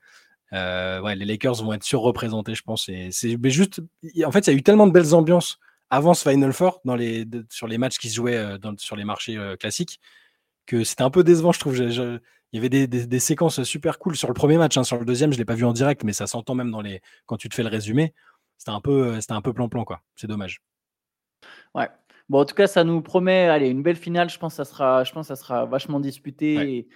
ouais, 0.52 1.16
les 1.16 1.26
Lakers 1.26 1.64
vont 1.64 1.74
être 1.74 1.84
surreprésentés, 1.84 2.54
je 2.54 2.64
pense. 2.64 2.88
Et 2.90 3.10
c'est 3.12 3.38
juste, 3.50 3.82
en 4.26 4.32
fait, 4.32 4.48
il 4.48 4.52
y 4.52 4.54
a 4.54 4.58
eu 4.58 4.64
tellement 4.64 4.86
de 4.86 4.92
belles 4.92 5.16
ambiances 5.16 5.58
avant 5.94 6.16
ce 6.16 6.28
Final 6.28 6.54
Four 6.54 6.82
dans 6.86 6.96
les, 6.96 7.24
sur 7.50 7.68
les 7.68 7.78
matchs 7.78 8.00
qui 8.00 8.10
se 8.10 8.16
jouaient 8.16 8.36
euh, 8.36 8.58
sur 8.78 8.96
les 8.96 9.04
marchés 9.04 9.38
euh, 9.38 9.56
classiques 9.56 10.00
que 10.66 10.84
c'était 10.84 11.04
un 11.04 11.12
peu 11.12 11.24
décevant, 11.24 11.52
je 11.52 11.60
trouve. 11.60 12.20
Il 12.54 12.58
y 12.58 12.60
avait 12.60 12.88
des, 12.88 13.20
séquences 13.20 13.64
super 13.64 14.00
cool 14.00 14.16
sur 14.16 14.28
le 14.28 14.34
premier 14.34 14.58
match. 14.58 14.78
Hein. 14.78 14.84
Sur 14.84 14.98
le 14.98 15.06
deuxième, 15.06 15.32
je 15.32 15.38
ne 15.38 15.40
l'ai 15.40 15.46
pas 15.46 15.56
vu 15.56 15.66
en 15.66 15.74
direct, 15.74 16.04
mais 16.04 16.14
ça 16.14 16.28
s'entend 16.28 16.56
même 16.56 16.72
dans 16.72 16.82
les, 16.82 17.02
quand 17.26 17.36
tu 17.36 17.50
te 17.50 17.56
fais 17.56 17.64
le 17.64 17.70
résumé. 17.70 18.14
C'était 18.58 18.72
un 18.72 18.80
peu 18.80 19.08
euh, 19.08 19.20
c'était 19.20 19.34
un 19.34 19.42
peu 19.42 19.54
plan-plan, 19.54 19.84
quoi. 19.84 20.02
C'est 20.16 20.28
dommage. 20.28 20.62
Ouais. 21.76 21.90
Bon, 22.30 22.40
en 22.40 22.46
tout 22.46 22.56
cas, 22.56 22.68
ça 22.68 22.84
nous 22.84 23.02
promet 23.02 23.50
allez, 23.50 23.68
une 23.68 23.84
belle 23.84 23.98
finale. 23.98 24.30
Je 24.30 24.38
pense 24.38 24.54
que 24.54 24.58
ça 24.58 24.66
sera, 24.66 25.04
je 25.04 25.12
pense 25.12 25.28
ça 25.28 25.36
sera 25.36 25.66
vachement 25.66 26.00
disputé 26.00 26.88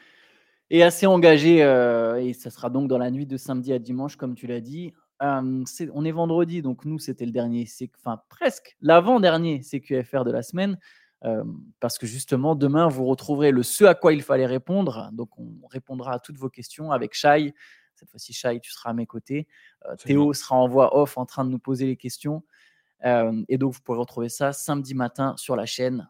et, 0.70 0.84
assez 0.84 1.06
engagé. 1.06 1.58
et 1.58 2.34
ça 2.34 2.50
sera 2.50 2.70
donc 2.70 2.88
dans 2.88 2.98
la 2.98 3.12
nuit 3.12 3.26
de 3.26 3.36
samedi 3.36 3.74
à 3.74 3.80
dimanche, 3.80 4.15
comme 4.15 4.36
tu 4.36 4.48
l'as 4.48 4.62
dit 4.62 4.93
on 5.20 6.06
est 6.06 6.12
vendredi, 6.12 6.62
donc 6.62 6.86
nous, 6.86 7.00
c'était 7.00 7.26
le 7.26 7.32
dernier, 7.32 7.67
enfin 8.00 8.22
presque 8.30 8.76
l'avant-dernier 8.82 9.62
CQFR 9.62 10.24
de 10.24 10.32
la 10.32 10.43
semaine, 10.43 10.78
parce 11.80 11.97
que 11.97 12.06
justement, 12.06 12.56
demain, 12.56 12.88
vous 12.88 13.06
retrouverez 13.06 13.51
le 13.51 13.63
ce 13.63 13.84
à 13.84 13.95
quoi 13.95 14.13
il 14.13 14.21
fallait 14.21 14.45
répondre. 14.45 15.10
Donc, 15.13 15.38
on 15.38 15.67
répondra 15.67 16.13
à 16.13 16.19
toutes 16.19 16.38
vos 16.38 16.49
questions 16.49 16.91
avec 16.91 17.13
Shai. 17.13 17.53
Cette 17.95 18.10
fois-ci, 18.10 18.34
Shai, 18.34 18.60
tu 18.60 18.71
seras 18.71 18.91
à 18.91 18.93
mes 18.93 19.08
côtés. 19.08 19.47
Théo 20.06 20.34
sera 20.34 20.56
en 20.56 20.67
voix 20.67 20.97
off 20.97 21.17
en 21.17 21.25
train 21.25 21.43
de 21.45 21.49
nous 21.49 21.60
poser 21.60 21.86
les 21.86 21.97
questions. 21.97 22.43
et 23.03 23.58
donc, 23.58 23.73
vous 23.73 23.82
pourrez 23.82 23.99
retrouver 23.99 24.30
ça 24.30 24.53
samedi 24.53 24.93
matin 24.93 25.36
sur 25.38 25.56
la 25.56 25.65
chaîne. 25.65 26.08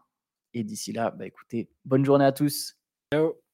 Et 0.54 0.64
d'ici 0.64 0.92
là, 0.92 1.10
bah, 1.10 1.26
écoutez, 1.26 1.70
bonne 1.84 2.04
journée 2.04 2.24
à 2.24 2.32
tous. 2.32 2.76
Ciao. 3.12 3.47